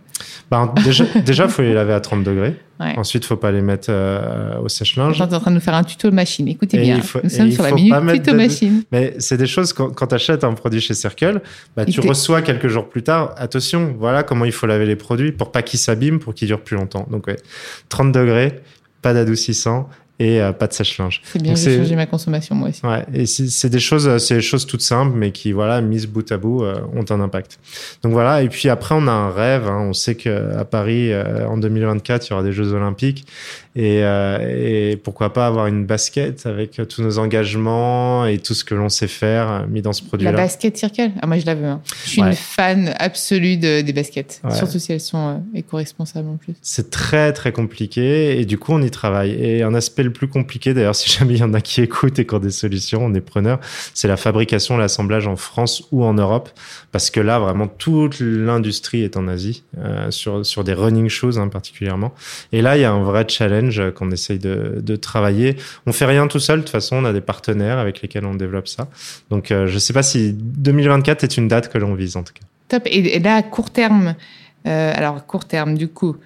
Ben, 0.51 0.71
déjà, 0.85 1.05
déjà, 1.25 1.49
faut 1.49 1.63
les 1.63 1.73
laver 1.73 1.95
à 1.95 2.01
30 2.01 2.23
degrés. 2.25 2.57
Ouais. 2.81 2.99
Ensuite, 2.99 3.27
faut 3.27 3.37
pas 3.37 3.53
les 3.53 3.61
mettre 3.61 3.89
euh, 3.91 4.59
au 4.59 4.69
sèche-linge. 4.69 5.17
Tu 5.17 5.23
es 5.23 5.35
en 5.35 5.41
train 5.41 5.51
de 5.51 5.57
nous 5.57 5.61
faire 5.61 5.75
un 5.75 5.85
tuto 5.85 6.11
machine. 6.11 6.49
Écoutez 6.49 6.79
et 6.79 6.81
bien, 6.81 7.03
faut, 7.03 7.21
nous 7.23 7.29
sommes 7.29 7.53
sur 7.53 7.63
la 7.63 7.73
minute 7.73 7.95
tuto 8.15 8.35
machine. 8.35 8.85
Mais 8.91 9.15
c'est 9.19 9.37
des 9.37 9.47
choses 9.47 9.75
quand, 9.75 9.91
quand 9.91 10.07
tu 10.07 10.15
achètes 10.15 10.45
un 10.45 10.55
produit 10.55 10.81
chez 10.81 10.95
Circle, 10.95 11.43
bah, 11.77 11.85
tu 11.85 12.01
reçois 12.01 12.41
quelques 12.41 12.69
jours 12.69 12.89
plus 12.89 13.03
tard. 13.03 13.35
Attention, 13.37 13.95
voilà 13.99 14.23
comment 14.23 14.47
il 14.47 14.53
faut 14.53 14.67
laver 14.67 14.87
les 14.87 14.97
produits 14.97 15.31
pour 15.31 15.53
pas 15.53 15.61
qu'ils 15.61 15.79
s'abîment, 15.79 16.21
pour 16.21 16.35
qu'ils 16.35 16.49
durent 16.49 16.63
plus 16.63 16.77
longtemps. 16.77 17.07
Donc 17.11 17.27
ouais, 17.27 17.37
30 17.91 18.13
degrés, 18.13 18.61
pas 19.03 19.13
d'adoucissant 19.13 19.89
et 20.21 20.41
pas 20.59 20.67
de 20.67 20.73
sèche-linge. 20.73 21.23
C'est 21.25 21.43
bien, 21.43 21.55
j'ai 21.57 21.79
changé 21.79 21.97
ma 21.97 22.07
consommation 22.07 22.55
moi 22.55 22.69
aussi. 22.69 22.85
Ouais, 22.85 23.05
et 23.13 23.27
c'est 23.27 23.71
des 23.71 23.81
choses, 23.81 24.19
c'est 24.19 24.37
des 24.37 24.43
choses 24.43 24.67
toutes 24.67 24.83
simples, 24.83 25.17
mais 25.17 25.33
qui 25.33 25.53
voilà, 25.53 25.81
mises 25.81 26.07
bout 26.07 26.31
à 26.31 26.37
bout, 26.37 26.63
ont 26.63 27.05
un 27.09 27.21
impact. 27.21 27.59
Donc 28.03 28.13
voilà, 28.13 28.43
et 28.43 28.49
puis 28.49 28.69
après 28.69 28.95
on 28.95 29.07
a 29.09 29.13
un 29.13 29.31
rêve. 29.31 29.67
Hein. 29.67 29.87
On 29.89 29.93
sait 29.93 30.15
que 30.15 30.55
à 30.57 30.65
Paris 30.65 31.11
en 31.15 31.57
2024 31.57 32.27
il 32.27 32.31
y 32.31 32.33
aura 32.35 32.43
des 32.43 32.53
Jeux 32.53 32.73
Olympiques 32.73 33.27
et, 33.75 34.01
et 34.01 34.97
pourquoi 35.03 35.33
pas 35.33 35.47
avoir 35.47 35.67
une 35.67 35.87
basket 35.87 36.45
avec 36.45 36.81
tous 36.89 37.03
nos 37.03 37.19
engagements 37.19 38.27
et 38.27 38.39
tout 38.39 38.55
ce 38.55 38.65
que 38.65 38.75
l'on 38.75 38.89
sait 38.89 39.09
faire 39.09 39.67
mis 39.69 39.83
dans 39.83 39.93
ce 39.93 40.03
produit-là. 40.03 40.33
La 40.33 40.37
basket 40.37 40.77
circle, 40.77 41.11
ah 41.21 41.27
moi 41.27 41.39
je 41.39 41.47
la 41.47 41.55
veux. 41.55 41.67
Hein. 41.67 41.81
Je 42.05 42.11
suis 42.11 42.21
une 42.21 42.35
fan 42.35 42.95
absolue 42.99 43.57
de, 43.57 43.81
des 43.81 43.93
baskets, 43.93 44.43
surtout 44.55 44.79
si 44.79 44.93
elles 44.93 45.01
sont 45.01 45.43
éco-responsables 45.55 46.29
en 46.29 46.37
plus. 46.37 46.55
C'est 46.61 46.91
très 46.91 47.33
très 47.33 47.53
compliqué 47.53 48.41
et 48.41 48.45
du 48.45 48.59
coup 48.59 48.73
on 48.73 48.83
y 48.83 48.91
travaille. 48.91 49.33
Et 49.33 49.63
un 49.63 49.75
aspect 49.75 50.10
plus 50.11 50.29
compliqué, 50.29 50.75
d'ailleurs, 50.75 50.95
si 50.95 51.11
jamais 51.11 51.35
il 51.35 51.41
y 51.41 51.43
en 51.43 51.55
a 51.55 51.61
qui 51.61 51.81
écoutent 51.81 52.19
et 52.19 52.27
qui 52.27 52.35
ont 52.35 52.39
des 52.39 52.51
solutions, 52.51 53.05
on 53.05 53.15
est 53.15 53.21
preneur, 53.21 53.61
c'est 53.95 54.09
la 54.09 54.17
fabrication, 54.17 54.77
l'assemblage 54.77 55.27
en 55.27 55.37
France 55.37 55.85
ou 55.93 56.05
en 56.05 56.15
Europe, 56.15 56.51
parce 56.93 57.11
que 57.11 57.21
là 57.21 57.39
vraiment 57.39 57.69
toute 57.69 58.21
l'industrie 58.21 59.03
est 59.03 59.17
en 59.17 59.29
Asie 59.29 59.63
euh, 59.79 60.11
sur 60.11 60.45
sur 60.45 60.65
des 60.65 60.75
running 60.75 61.09
shoes 61.09 61.39
hein, 61.39 61.49
particulièrement. 61.49 62.15
Et 62.53 62.63
là 62.63 62.77
il 62.77 62.81
y 62.81 62.85
a 62.85 62.93
un 62.93 63.03
vrai 63.03 63.25
challenge 63.29 63.83
qu'on 63.95 64.11
essaye 64.11 64.39
de, 64.39 64.81
de 64.81 64.97
travailler. 64.97 65.57
On 65.87 65.93
fait 65.93 66.07
rien 66.07 66.27
tout 66.27 66.41
seul. 66.41 66.61
De 66.61 66.65
toute 66.65 66.71
façon, 66.71 66.97
on 66.97 67.05
a 67.05 67.13
des 67.13 67.21
partenaires 67.21 67.79
avec 67.79 68.03
lesquels 68.03 68.25
on 68.25 68.35
développe 68.35 68.69
ça. 68.69 68.89
Donc 69.31 69.51
euh, 69.51 69.67
je 69.67 69.79
sais 69.79 69.93
pas 69.93 70.03
si 70.03 70.33
2024 70.33 71.25
est 71.25 71.37
une 71.37 71.49
date 71.49 71.73
que 71.73 71.79
l'on 71.79 71.95
vise 71.95 72.17
en 72.17 72.23
tout 72.23 72.33
cas. 72.33 72.47
Top. 72.69 72.83
Et, 72.87 73.19
là, 73.19 73.37
à 73.37 73.43
court 73.43 73.71
terme, 73.71 74.15
euh, 74.67 74.93
alors 74.95 75.27
court 75.27 75.45
terme, 75.45 75.77
du 75.77 75.89
coup, 75.89 76.17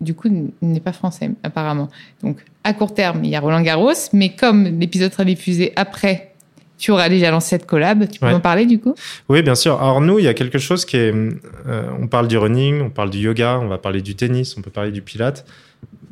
du 0.00 0.14
coup, 0.14 0.28
n'est 0.62 0.80
pas 0.80 0.92
français 0.92 1.30
apparemment. 1.42 1.88
Donc, 2.22 2.38
à 2.64 2.72
court 2.72 2.94
terme, 2.94 3.24
il 3.24 3.30
y 3.30 3.36
a 3.36 3.40
Roland 3.40 3.62
Garros, 3.62 3.92
mais 4.12 4.30
comme 4.30 4.64
l'épisode 4.80 5.12
sera 5.12 5.24
diffusé 5.24 5.72
après, 5.76 6.32
tu 6.78 6.90
auras 6.90 7.08
déjà 7.08 7.30
lancé 7.30 7.50
cette 7.50 7.66
collab. 7.66 8.08
Tu 8.08 8.20
peux 8.20 8.28
en 8.28 8.40
parler 8.40 8.66
du 8.66 8.78
coup? 8.78 8.94
Oui, 9.28 9.42
bien 9.42 9.54
sûr. 9.54 9.80
Alors 9.80 10.00
nous, 10.00 10.18
il 10.18 10.24
y 10.24 10.28
a 10.28 10.34
quelque 10.34 10.58
chose 10.58 10.84
qui 10.84 10.96
est. 10.96 11.14
Euh, 11.14 11.88
on 11.98 12.06
parle 12.06 12.28
du 12.28 12.36
running, 12.36 12.82
on 12.82 12.90
parle 12.90 13.10
du 13.10 13.18
yoga, 13.18 13.58
on 13.58 13.68
va 13.68 13.78
parler 13.78 14.02
du 14.02 14.14
tennis, 14.14 14.56
on 14.58 14.62
peut 14.62 14.70
parler 14.70 14.90
du 14.90 15.02
pilate. 15.02 15.46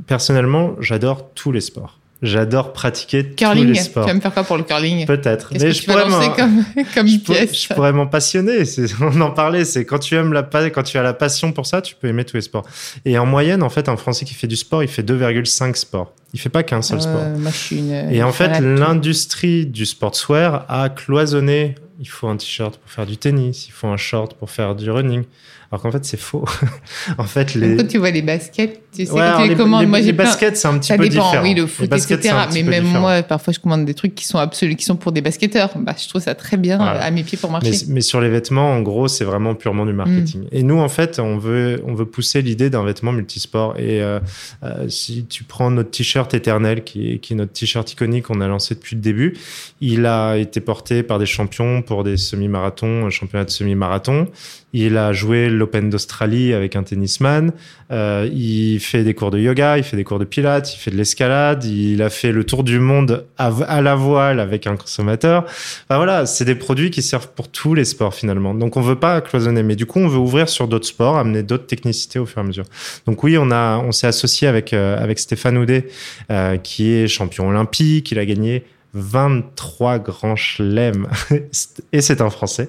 Personnellement, 0.07 0.75
j'adore 0.81 1.31
tous 1.35 1.53
les 1.53 1.61
sports. 1.61 1.99
J'adore 2.24 2.72
pratiquer 2.72 3.22
curling. 3.24 3.66
tous 3.66 3.72
les 3.72 3.78
sports. 3.78 4.04
Tu 4.04 4.08
vas 4.10 4.14
me 4.14 4.20
faire 4.20 4.32
quoi 4.32 4.44
pour 4.44 4.56
le 4.56 4.62
curling? 4.62 5.04
Peut-être. 5.06 5.50
Mais 5.52 5.72
je, 5.72 5.84
pourrais 5.84 6.04
comme, 6.34 6.64
comme 6.94 7.06
je, 7.06 7.18
pièce? 7.18 7.62
je 7.68 7.74
pourrais 7.74 7.92
m'en 7.92 8.06
passionner. 8.06 8.62
On 9.00 9.20
en 9.20 9.30
parlait. 9.30 9.64
C'est 9.66 9.84
quand 9.84 9.98
tu 9.98 10.14
aimes 10.14 10.32
la 10.32 10.42
quand 10.42 10.82
tu 10.82 10.96
as 10.96 11.02
la 11.02 11.12
passion 11.12 11.52
pour 11.52 11.66
ça, 11.66 11.82
tu 11.82 11.94
peux 11.94 12.08
aimer 12.08 12.24
tous 12.24 12.37
les 12.37 12.42
sports. 12.42 12.64
Et 13.04 13.18
en 13.18 13.26
moyenne, 13.26 13.62
en 13.62 13.68
fait, 13.68 13.88
un 13.90 13.96
Français 13.96 14.24
qui 14.24 14.32
fait 14.32 14.46
du 14.46 14.56
sport, 14.56 14.82
il 14.82 14.88
fait 14.88 15.02
2,5 15.02 15.74
sports. 15.74 16.14
Il 16.32 16.40
fait 16.40 16.48
pas 16.48 16.62
qu'un 16.62 16.82
seul 16.82 17.00
sport. 17.00 17.20
Euh, 17.20 18.10
Et 18.10 18.22
en 18.22 18.32
fait, 18.32 18.58
l'industrie 18.60 19.66
du 19.66 19.87
sportswear 19.87 20.64
a 20.68 20.88
cloisonné. 20.88 21.74
Il 22.00 22.08
faut 22.08 22.26
un 22.26 22.37
t-shirt 22.37 22.76
pour 22.78 22.90
faire 22.90 23.06
du 23.06 23.16
tennis. 23.18 23.68
Il 23.68 23.72
faut 23.72 23.87
un 23.87 23.96
short 23.96 24.34
pour 24.34 24.50
faire 24.50 24.74
du 24.74 24.90
running. 24.90 25.24
Alors 25.70 25.83
qu'en 25.83 25.90
fait, 25.90 26.05
c'est 26.05 26.18
faux. 26.18 26.44
en 27.18 27.24
fait, 27.24 27.55
les. 27.55 27.77
Quand 27.77 27.87
tu 27.87 27.98
vois 27.98 28.11
les 28.11 28.22
baskets, 28.22 28.81
tu 28.94 29.07
sais 29.07 29.12
que 29.12 29.42
tu 29.42 29.48
les, 29.48 29.57
commandes. 29.57 29.87
moi, 29.87 30.00
les 30.00 30.12
baskets, 30.12 30.57
c'est 30.57 30.68
un 30.68 30.79
petit 30.79 30.88
ça 30.88 30.96
peu 30.96 31.09
dépend, 31.09 31.27
différent. 31.27 31.42
Oui, 31.42 31.55
le 31.55 31.66
foot, 31.66 31.92
etc. 31.92 32.35
Mais 32.53 32.62
même 32.62 32.85
moi, 32.85 33.22
parfois, 33.22 33.53
je 33.53 33.59
commande 33.59 33.85
des 33.85 33.94
trucs 33.94 34.14
qui 34.14 34.24
sont 34.24 34.38
absolus, 34.38 34.77
qui 34.77 34.85
sont 34.85 34.96
pour 34.96 35.12
des 35.12 35.20
basketteurs. 35.20 35.70
Bah, 35.77 35.94
je 36.00 36.09
trouve 36.09 36.22
ça 36.22 36.35
très 36.35 36.57
bien 36.57 36.81
à 36.81 37.11
mes 37.11 37.22
pieds 37.22 37.38
pour 37.38 37.50
marcher. 37.50 37.70
Mais, 37.70 37.94
mais, 37.94 38.00
sur 38.00 38.20
les 38.20 38.29
vêtements, 38.29 38.72
en 38.72 38.83
gros, 38.83 39.09
c'est 39.09 39.24
vraiment 39.24 39.55
purement 39.55 39.87
du 39.87 39.92
marketing. 39.92 40.42
Mm. 40.42 40.48
Et 40.53 40.62
nous, 40.62 40.79
en 40.79 40.88
fait, 40.88 41.18
on 41.18 41.38
veut, 41.38 41.83
on 41.87 41.94
veut 41.94 42.07
pousser 42.07 42.42
l'idée 42.42 42.70
d'un 42.70 42.85
vêtement 42.85 43.12
multisport. 43.12 43.77
Et 43.79 44.03
euh, 44.03 44.20
euh, 44.62 44.88
si 44.88 45.27
tu 45.27 45.44
prends 45.44 45.70
notre 45.70 45.90
t-shirt 45.90 46.33
éternel, 46.35 46.85
qui 46.85 47.12
est, 47.12 47.18
qui 47.18 47.33
est 47.33 47.37
notre 47.37 47.53
t-shirt 47.53 47.90
iconique 47.90 48.24
qu'on 48.24 48.40
a 48.40 48.48
lancé 48.48 48.74
depuis 48.74 48.96
le 48.96 49.03
début, 49.03 49.37
il 49.81 50.07
a 50.07 50.37
été 50.37 50.61
porté 50.61 51.03
par 51.03 51.18
des 51.18 51.27
champions 51.27 51.83
pour 51.83 52.05
des 52.05 52.16
semi-marathons, 52.16 53.11
championnat 53.11 53.44
de 53.44 53.50
semi-marathon. 53.50 54.29
Il 54.76 54.98
a 54.98 55.12
joué 55.12 55.48
l'Open 55.50 55.88
d'Australie 55.88 56.52
avec 56.52 56.74
un 56.74 56.82
tennisman. 56.82 57.52
Euh, 57.92 58.28
il 58.34 58.80
fait 58.80 59.04
des 59.04 59.14
cours 59.14 59.30
de 59.30 59.38
yoga, 59.38 59.78
il 59.78 59.84
fait 59.84 59.96
des 59.96 60.02
cours 60.02 60.18
de 60.18 60.24
pilates, 60.24 60.74
il 60.74 60.78
fait 60.78 60.90
de 60.90 60.96
l'escalade. 60.96 61.64
Il 61.64 62.02
a 62.02 62.10
fait 62.10 62.32
le 62.32 62.42
tour 62.42 62.64
du 62.64 62.80
monde 62.80 63.24
à, 63.38 63.80
la 63.80 63.94
voile 63.94 64.40
avec 64.40 64.66
un 64.66 64.74
consommateur. 64.74 65.44
Enfin 65.44 65.98
voilà, 65.98 66.26
c'est 66.26 66.44
des 66.44 66.56
produits 66.56 66.90
qui 66.90 67.02
servent 67.02 67.28
pour 67.28 67.46
tous 67.46 67.74
les 67.74 67.84
sports 67.84 68.14
finalement. 68.14 68.52
Donc 68.52 68.76
on 68.76 68.80
veut 68.80 68.98
pas 68.98 69.20
cloisonner, 69.20 69.62
mais 69.62 69.76
du 69.76 69.87
coup 69.87 70.00
on 70.00 70.08
veut 70.08 70.18
ouvrir 70.18 70.48
sur 70.48 70.66
d'autres 70.66 70.88
sports, 70.88 71.18
amener 71.18 71.44
d'autres 71.44 71.66
technicités 71.66 72.18
au 72.18 72.26
fur 72.26 72.38
et 72.38 72.40
à 72.40 72.44
mesure. 72.44 72.64
Donc 73.06 73.22
oui, 73.22 73.38
on 73.38 73.52
a, 73.52 73.78
on 73.78 73.92
s'est 73.92 74.08
associé 74.08 74.48
avec 74.48 74.72
euh, 74.72 75.00
avec 75.00 75.20
Stéphane 75.20 75.56
Houdet, 75.56 75.87
euh, 76.32 76.56
qui 76.56 76.90
est 76.90 77.06
champion 77.06 77.48
olympique. 77.48 78.10
Il 78.10 78.18
a 78.18 78.26
gagné 78.26 78.64
23 78.94 79.98
grands 79.98 80.37
chelems. 80.37 81.09
Et 81.92 82.00
c'est 82.00 82.20
un 82.20 82.30
français. 82.30 82.68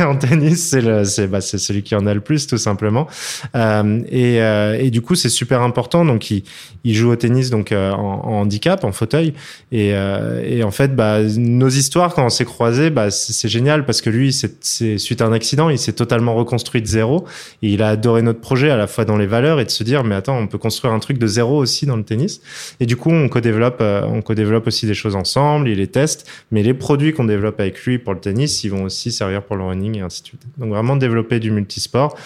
En 0.00 0.16
tennis 0.16 0.76
c'est 1.04 1.26
bah, 1.28 1.40
celui 1.40 1.82
qui 1.82 1.94
en 1.94 2.06
a 2.06 2.14
le 2.14 2.20
plus 2.20 2.46
tout 2.46 2.58
simplement. 2.58 3.06
Euh, 3.54 4.00
et, 4.08 4.42
euh, 4.42 4.76
et 4.78 4.90
du 4.90 5.00
coup 5.00 5.14
c'est 5.14 5.28
super 5.28 5.62
important. 5.62 6.04
Donc 6.04 6.30
il, 6.30 6.42
il 6.82 6.94
joue 6.94 7.10
au 7.10 7.16
tennis 7.16 7.50
donc 7.50 7.70
euh, 7.72 7.92
en, 7.92 8.40
handicap 8.40 8.84
en 8.84 8.92
fauteuil. 8.92 9.34
Et, 9.70 9.94
euh, 9.94 10.42
et 10.44 10.64
en 10.64 10.70
fait 10.70 10.94
bah 10.96 11.22
nos 11.22 11.68
histoires 11.68 12.14
quand 12.14 12.26
on 12.26 12.30
s'est 12.30 12.44
croisés 12.44 12.90
bah 12.90 13.10
c'est 13.10 13.48
génial 13.48 13.86
parce 13.86 14.00
que 14.00 14.10
lui 14.10 14.32
c'est 14.32 14.98
suite 14.98 15.20
à 15.20 15.26
un 15.26 15.32
accident 15.32 15.70
il 15.70 15.78
s'est 15.78 15.92
totalement 15.92 16.34
reconstruit 16.34 16.82
de 16.82 16.86
zéro. 16.86 17.24
Et 17.62 17.70
il 17.70 17.82
a 17.82 17.88
adoré 17.88 18.22
notre 18.22 18.40
projet 18.40 18.70
à 18.70 18.76
la 18.76 18.88
fois 18.88 19.04
dans 19.04 19.16
les 19.16 19.26
valeurs 19.26 19.60
et 19.60 19.64
de 19.64 19.70
se 19.70 19.84
dire 19.84 20.02
mais 20.02 20.16
attends 20.16 20.36
on 20.36 20.48
peut 20.48 20.58
construire 20.58 20.92
un 20.92 20.98
truc 20.98 21.18
de 21.18 21.26
zéro 21.26 21.58
aussi 21.58 21.86
dans 21.86 21.96
le 21.96 22.04
tennis. 22.04 22.40
Et 22.80 22.86
du 22.86 22.96
coup 22.96 23.10
on 23.10 23.28
co-développe 23.28 23.82
on 23.82 24.20
co-développe 24.20 24.66
aussi 24.66 24.86
des 24.86 24.94
choses 24.94 25.14
ensemble 25.14 25.43
il 25.66 25.74
les 25.74 25.86
teste, 25.86 26.28
mais 26.50 26.62
les 26.62 26.74
produits 26.74 27.12
qu'on 27.12 27.24
développe 27.24 27.60
avec 27.60 27.80
lui 27.84 27.98
pour 27.98 28.14
le 28.14 28.20
tennis, 28.20 28.64
ils 28.64 28.70
vont 28.70 28.84
aussi 28.84 29.12
servir 29.12 29.42
pour 29.42 29.56
le 29.56 29.64
running 29.64 29.98
et 29.98 30.00
ainsi 30.00 30.22
de 30.22 30.26
suite. 30.28 30.42
Donc 30.58 30.70
vraiment 30.70 30.96
développer 30.96 31.40
du 31.40 31.50
multisport 31.50 32.16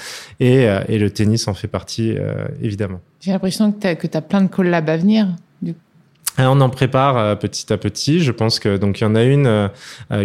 et, 0.41 0.69
euh, 0.69 0.81
et 0.89 0.99
le 0.99 1.11
tennis 1.11 1.49
en 1.49 1.55
fait 1.55 1.69
partie 1.69 2.15
euh, 2.17 2.47
évidemment. 2.63 3.01
J'ai 3.21 3.33
l'impression 3.33 3.73
que 3.73 4.07
tu 4.07 4.17
as, 4.17 4.23
plein 4.23 4.43
de 4.43 4.49
collabs 4.49 4.89
à 4.89 4.97
venir. 4.97 5.29
Du 5.63 5.75
on 6.39 6.61
en 6.61 6.71
prépare 6.71 7.17
euh, 7.17 7.35
petit 7.35 7.73
à 7.73 7.77
petit. 7.77 8.21
Je 8.21 8.31
pense 8.31 8.61
que 8.61 8.77
donc 8.77 9.01
il 9.01 9.05
y 9.05 9.07
en 9.07 9.15
a 9.15 9.25
une 9.25 9.71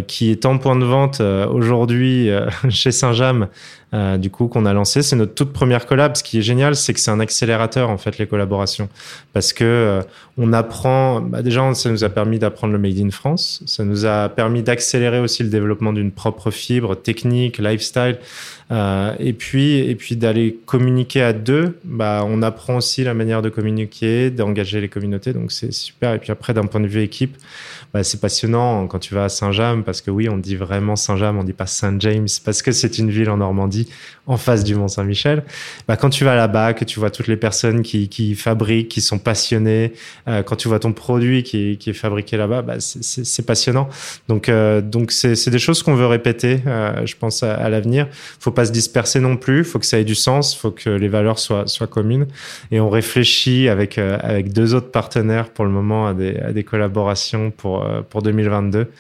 qui 0.08 0.30
est 0.30 0.46
en 0.46 0.58
point 0.58 0.76
de 0.76 0.86
vente 0.86 1.22
aujourd'hui 1.22 2.30
chez 2.70 2.92
Saint-James 2.92 3.48
euh, 3.94 4.18
du 4.18 4.30
coup 4.30 4.48
qu'on 4.48 4.66
a 4.66 4.74
lancé. 4.74 5.02
C'est 5.02 5.16
notre 5.16 5.34
toute 5.34 5.54
première 5.54 5.86
collab. 5.86 6.16
Ce 6.16 6.24
qui 6.24 6.40
est 6.40 6.42
génial, 6.42 6.76
c'est 6.76 6.94
que 6.94 7.00
c'est 7.00 7.12
un 7.12 7.20
accélérateur 7.20 7.90
en 7.90 7.98
fait 7.98 8.18
les 8.18 8.28
collaborations, 8.28 8.90
parce 9.34 9.54
que 9.54 9.64
euh, 9.64 10.02
on 10.38 10.52
apprend. 10.54 11.22
Bah, 11.22 11.42
déjà, 11.42 11.74
ça 11.74 11.90
nous 11.90 12.04
a 12.04 12.10
permis 12.10 12.40
d'apprendre 12.40 12.74
le 12.74 12.80
made 12.80 12.98
in 13.00 13.12
France. 13.12 13.62
Ça 13.66 13.84
nous 13.84 14.06
a 14.06 14.30
permis 14.30 14.64
d'accélérer 14.64 15.20
aussi 15.20 15.44
le 15.44 15.50
développement 15.50 15.94
d'une 15.94 16.12
propre 16.12 16.52
fibre 16.52 16.96
technique, 16.96 17.60
lifestyle. 17.60 18.18
Euh, 18.72 19.14
et 19.20 19.34
puis, 19.34 19.78
et 19.78 19.96
puis 19.96 20.16
d'aller 20.16 20.58
communiquer 20.66 21.22
à 21.22 21.34
deux, 21.34 21.78
bah, 21.84 22.26
on 22.28 22.42
apprend 22.42 22.78
aussi 22.78 23.04
la 23.04 23.14
manière 23.14 23.42
de 23.42 23.50
communiquer, 23.50 24.32
d'engager 24.32 24.82
les 24.82 24.90
communautés, 24.90 25.34
donc 25.34 25.52
c'est 25.52 25.72
super. 25.72 26.14
Et 26.14 26.20
puis 26.20 26.32
après, 26.32 26.54
d'un 26.54 26.66
point 26.66 26.82
de 26.82 26.88
vue 26.88 27.02
équipe, 27.02 27.38
bah, 27.94 28.04
c'est 28.04 28.20
passionnant 28.20 28.88
quand 28.88 29.00
tu 29.00 29.14
vas 29.14 29.26
à 29.26 29.30
Saint-James, 29.30 29.84
parce 29.84 30.02
que 30.02 30.10
oui, 30.10 30.28
on 30.30 30.38
dit 30.38 30.56
vraiment 30.56 30.96
Saint-James, 30.96 31.38
on 31.38 31.44
dit 31.44 31.54
pas 31.54 31.68
Saint-James, 31.68 32.28
parce 32.44 32.62
que 32.62 32.72
c'est 32.72 32.98
une 32.98 33.12
ville 33.12 33.30
en 33.30 33.38
Normandie, 33.38 33.83
en 34.26 34.38
face 34.38 34.64
du 34.64 34.76
Mont-Saint-Michel. 34.76 35.44
Bah, 35.88 35.98
quand 35.98 36.10
tu 36.10 36.24
vas 36.24 36.36
là-bas, 36.36 36.74
que 36.74 36.86
tu 36.86 37.00
vois 37.00 37.10
toutes 37.10 37.28
les 37.28 37.36
personnes 37.36 37.82
qui, 37.82 38.36
fabriquent, 38.36 38.90
qui 38.90 39.02
sont 39.02 39.20
passionnées, 39.20 39.94
euh, 40.28 40.44
quand 40.44 40.56
tu 40.56 40.68
vois 40.68 40.80
ton 40.80 40.94
produit 40.94 41.44
qui, 41.44 41.78
est 41.86 41.94
fabriqué 41.94 42.38
là-bas, 42.38 42.62
bah, 42.62 42.76
c'est 42.80 43.46
passionnant. 43.46 43.90
Donc, 44.30 44.48
euh, 44.50 44.82
donc 44.82 45.12
c'est 45.12 45.50
des 45.50 45.60
choses 45.60 45.84
qu'on 45.84 45.96
veut 45.96 46.08
répéter, 46.08 46.62
euh, 46.68 47.06
je 47.06 47.16
pense, 47.16 47.44
à, 47.44 47.56
à 47.56 47.70
l'avenir. 47.70 48.08
Faut 48.40 48.52
pas 48.52 48.66
se 48.66 48.72
disperser 48.72 49.20
non 49.20 49.36
plus, 49.36 49.64
faut 49.64 49.80
que 49.80 49.86
ça 49.86 50.00
ait 50.00 50.06
du 50.06 50.16
sens, 50.16 50.56
faut 50.56 50.72
que 50.72 50.90
les 50.90 51.10
valeurs 51.10 51.40
soient, 51.40 51.66
communes. 51.90 52.28
Et 52.72 52.80
on 52.80 52.90
réfléchit 52.90 53.68
avec, 53.68 53.98
avec 53.98 54.54
deux 54.54 54.74
autres 54.74 54.90
partenaires 54.90 55.50
pour 55.50 55.66
le 55.66 55.72
moment 55.72 56.08
à 56.08 56.14
des, 56.14 56.38
à 56.38 56.54
des 56.54 56.64
collaborations 56.64 57.52
pour 57.52 57.74
pour, 58.10 58.22
2022, 58.22 58.92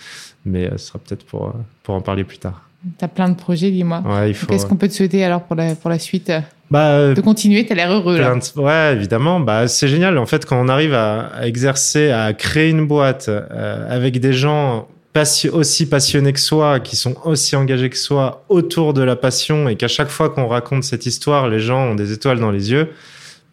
mais 0.45 0.69
ce 0.71 0.77
sera 0.77 0.99
peut-être 0.99 1.25
pour, 1.25 1.53
pour 1.83 1.95
en 1.95 2.01
parler 2.01 2.23
plus 2.23 2.39
tard. 2.39 2.67
Tu 2.97 3.05
as 3.05 3.07
plein 3.07 3.29
de 3.29 3.35
projets, 3.35 3.71
dis-moi. 3.71 4.03
Qu'est-ce 4.47 4.65
qu'on 4.65 4.75
peut 4.75 4.87
te 4.87 4.93
souhaiter 4.93 5.23
alors 5.23 5.43
pour 5.43 5.55
la, 5.55 5.75
pour 5.75 5.89
la 5.89 5.99
suite 5.99 6.31
bah, 6.71 7.13
de 7.13 7.21
continuer, 7.21 7.67
tu 7.67 7.71
as 7.71 7.75
l'air 7.75 7.91
heureux. 7.91 8.17
Là. 8.17 8.35
ouais, 8.55 8.93
évidemment. 8.95 9.39
Bah, 9.39 9.67
c'est 9.67 9.87
génial. 9.87 10.17
En 10.17 10.25
fait, 10.25 10.43
quand 10.43 10.59
on 10.59 10.67
arrive 10.67 10.95
à, 10.95 11.29
exercer, 11.43 12.09
à 12.09 12.33
créer 12.33 12.69
une 12.71 12.87
boîte 12.87 13.29
avec 13.89 14.19
des 14.19 14.33
gens 14.33 14.87
aussi 15.51 15.87
passionnés 15.87 16.33
que 16.33 16.39
soi, 16.39 16.79
qui 16.79 16.95
sont 16.95 17.15
aussi 17.25 17.55
engagés 17.55 17.89
que 17.89 17.97
soi 17.97 18.43
autour 18.49 18.93
de 18.93 19.03
la 19.03 19.15
passion, 19.15 19.69
et 19.69 19.75
qu'à 19.75 19.87
chaque 19.87 20.09
fois 20.09 20.29
qu'on 20.29 20.47
raconte 20.47 20.83
cette 20.83 21.05
histoire, 21.05 21.47
les 21.47 21.59
gens 21.59 21.91
ont 21.91 21.95
des 21.95 22.11
étoiles 22.11 22.39
dans 22.39 22.51
les 22.51 22.71
yeux 22.71 22.89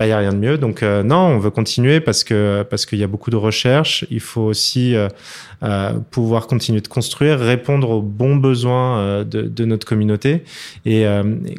bah, 0.00 0.06
y 0.06 0.12
a 0.12 0.18
rien 0.18 0.32
de 0.32 0.38
mieux. 0.38 0.56
Donc 0.56 0.82
euh, 0.82 1.02
non, 1.02 1.26
on 1.26 1.38
veut 1.38 1.50
continuer 1.50 2.00
parce 2.00 2.24
que 2.24 2.62
parce 2.62 2.86
qu'il 2.86 2.98
y 2.98 3.04
a 3.04 3.06
beaucoup 3.06 3.28
de 3.28 3.36
recherches. 3.36 4.06
Il 4.10 4.20
faut 4.20 4.40
aussi 4.40 4.96
euh, 4.96 5.08
euh, 5.08 5.08
pouvoir 6.10 6.46
continuer 6.46 6.80
de 6.80 6.88
construire, 6.88 7.38
répondre 7.38 7.90
aux 7.90 8.02
bons 8.02 8.36
besoins 8.36 9.24
de, 9.24 9.42
de, 9.42 9.64
notre 9.64 9.86
communauté 9.86 10.44
et, 10.86 11.04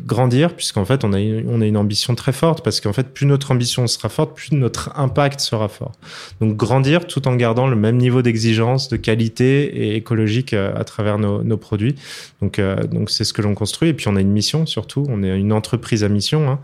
grandir, 0.06 0.56
puisqu'en 0.56 0.86
fait 0.86 1.04
on 1.04 1.14
a 1.14 1.20
on 1.20 1.62
a 1.62 1.66
une 1.66 1.78
ambition 1.78 2.16
très 2.16 2.32
forte 2.32 2.64
parce 2.64 2.82
qu'en 2.82 2.94
fait 2.94 3.14
plus 3.14 3.26
notre 3.26 3.52
ambition 3.52 3.86
sera 3.88 4.10
forte, 4.10 4.36
plus 4.36 4.56
notre 4.56 4.92
impact 4.98 5.40
sera 5.40 5.68
fort. 5.68 5.92
Donc 6.40 6.58
grandir 6.58 7.06
tout 7.06 7.28
en 7.28 7.36
gardant 7.36 7.68
le 7.68 7.76
même 7.76 7.98
niveau 7.98 8.22
d'exigence, 8.22 8.90
de 8.90 8.98
qualité 8.98 9.66
et 9.66 9.96
écologique 9.96 10.54
à 10.54 10.84
travers 10.84 11.20
nos, 11.20 11.44
nos 11.44 11.58
produits. 11.58 11.96
Donc 12.42 12.60
donc 12.92 13.10
c'est 13.10 13.24
ce 13.24 13.34
que 13.34 13.42
l'on 13.42 13.54
construit 13.54 13.90
et 13.90 13.94
puis 13.94 14.08
on 14.08 14.16
a 14.16 14.22
une 14.22 14.32
mission 14.32 14.66
surtout. 14.66 15.06
On 15.10 15.24
est 15.24 15.38
une 15.38 15.54
entreprise 15.54 16.04
à 16.04 16.10
mission, 16.10 16.50
hein, 16.50 16.60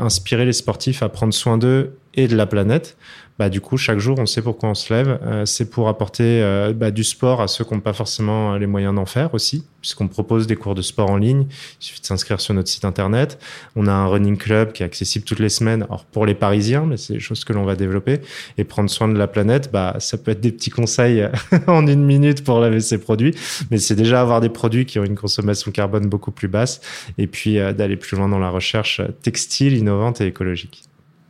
inspirer 0.00 0.44
les 0.44 0.52
sportifs 0.52 1.02
à 1.02 1.08
prendre 1.08 1.34
soin 1.34 1.58
d'eux 1.58 1.96
et 2.16 2.28
de 2.28 2.36
la 2.36 2.46
planète, 2.46 2.96
bah, 3.38 3.48
du 3.48 3.60
coup, 3.60 3.76
chaque 3.76 3.98
jour, 3.98 4.16
on 4.20 4.26
sait 4.26 4.42
pourquoi 4.42 4.68
on 4.68 4.74
se 4.74 4.94
lève. 4.94 5.18
Euh, 5.24 5.44
c'est 5.44 5.68
pour 5.68 5.88
apporter 5.88 6.40
euh, 6.42 6.72
bah, 6.72 6.92
du 6.92 7.02
sport 7.02 7.40
à 7.40 7.48
ceux 7.48 7.64
qui 7.64 7.74
n'ont 7.74 7.80
pas 7.80 7.92
forcément 7.92 8.56
les 8.56 8.66
moyens 8.66 8.94
d'en 8.94 9.06
faire 9.06 9.34
aussi, 9.34 9.64
puisqu'on 9.80 10.06
propose 10.06 10.46
des 10.46 10.54
cours 10.54 10.76
de 10.76 10.82
sport 10.82 11.10
en 11.10 11.16
ligne. 11.16 11.46
Il 11.80 11.84
suffit 11.84 12.00
de 12.00 12.06
s'inscrire 12.06 12.40
sur 12.40 12.54
notre 12.54 12.68
site 12.68 12.84
internet. 12.84 13.40
On 13.74 13.88
a 13.88 13.92
un 13.92 14.06
running 14.06 14.36
club 14.36 14.72
qui 14.72 14.84
est 14.84 14.86
accessible 14.86 15.24
toutes 15.24 15.40
les 15.40 15.48
semaines, 15.48 15.82
alors 15.82 16.04
pour 16.04 16.26
les 16.26 16.34
Parisiens, 16.34 16.86
mais 16.86 16.96
c'est 16.96 17.14
des 17.14 17.20
choses 17.20 17.44
que 17.44 17.52
l'on 17.52 17.64
va 17.64 17.74
développer. 17.74 18.20
Et 18.56 18.62
prendre 18.62 18.88
soin 18.88 19.08
de 19.08 19.18
la 19.18 19.26
planète, 19.26 19.72
bah, 19.72 19.96
ça 19.98 20.16
peut 20.16 20.30
être 20.30 20.40
des 20.40 20.52
petits 20.52 20.70
conseils 20.70 21.28
en 21.66 21.86
une 21.88 22.04
minute 22.04 22.44
pour 22.44 22.60
laver 22.60 22.80
ses 22.80 22.98
produits, 22.98 23.34
mais 23.72 23.78
c'est 23.78 23.96
déjà 23.96 24.20
avoir 24.20 24.40
des 24.40 24.48
produits 24.48 24.86
qui 24.86 25.00
ont 25.00 25.04
une 25.04 25.16
consommation 25.16 25.72
carbone 25.72 26.06
beaucoup 26.06 26.30
plus 26.30 26.48
basse, 26.48 26.80
et 27.18 27.26
puis 27.26 27.58
euh, 27.58 27.72
d'aller 27.72 27.96
plus 27.96 28.16
loin 28.16 28.28
dans 28.28 28.38
la 28.38 28.50
recherche 28.50 29.00
textile, 29.22 29.76
innovante 29.76 30.20
et 30.20 30.26
écologique. 30.26 30.84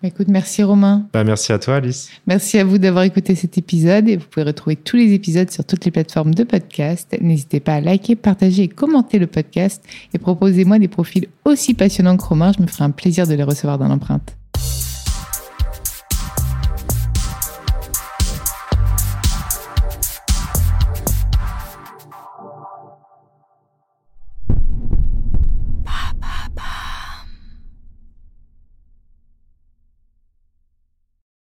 Écoute, 0.04 0.28
merci 0.28 0.62
Romain. 0.62 1.08
Bah, 1.14 1.24
merci 1.24 1.50
à 1.50 1.58
toi 1.58 1.76
Alice. 1.76 2.10
Merci 2.26 2.58
à 2.58 2.64
vous 2.64 2.76
d'avoir 2.76 3.04
écouté 3.04 3.34
cet 3.34 3.56
épisode 3.56 4.06
et 4.06 4.18
vous 4.18 4.26
pouvez 4.26 4.44
retrouver 4.44 4.76
tous 4.76 4.96
les 4.96 5.14
épisodes 5.14 5.50
sur 5.50 5.64
toutes 5.64 5.86
les 5.86 5.90
plateformes 5.90 6.34
de 6.34 6.44
podcast. 6.44 7.16
N'hésitez 7.22 7.58
pas 7.58 7.76
à 7.76 7.80
liker, 7.80 8.14
partager 8.14 8.64
et 8.64 8.68
commenter 8.68 9.18
le 9.18 9.26
podcast 9.26 9.82
et 10.12 10.18
proposez-moi 10.18 10.78
des 10.78 10.88
profils 10.88 11.26
aussi 11.46 11.72
passionnants 11.72 12.18
que 12.18 12.24
Romain. 12.24 12.52
Je 12.54 12.62
me 12.62 12.66
ferai 12.66 12.84
un 12.84 12.90
plaisir 12.90 13.26
de 13.26 13.32
les 13.32 13.44
recevoir 13.44 13.78
dans 13.78 13.88
l'empreinte. 13.88 14.36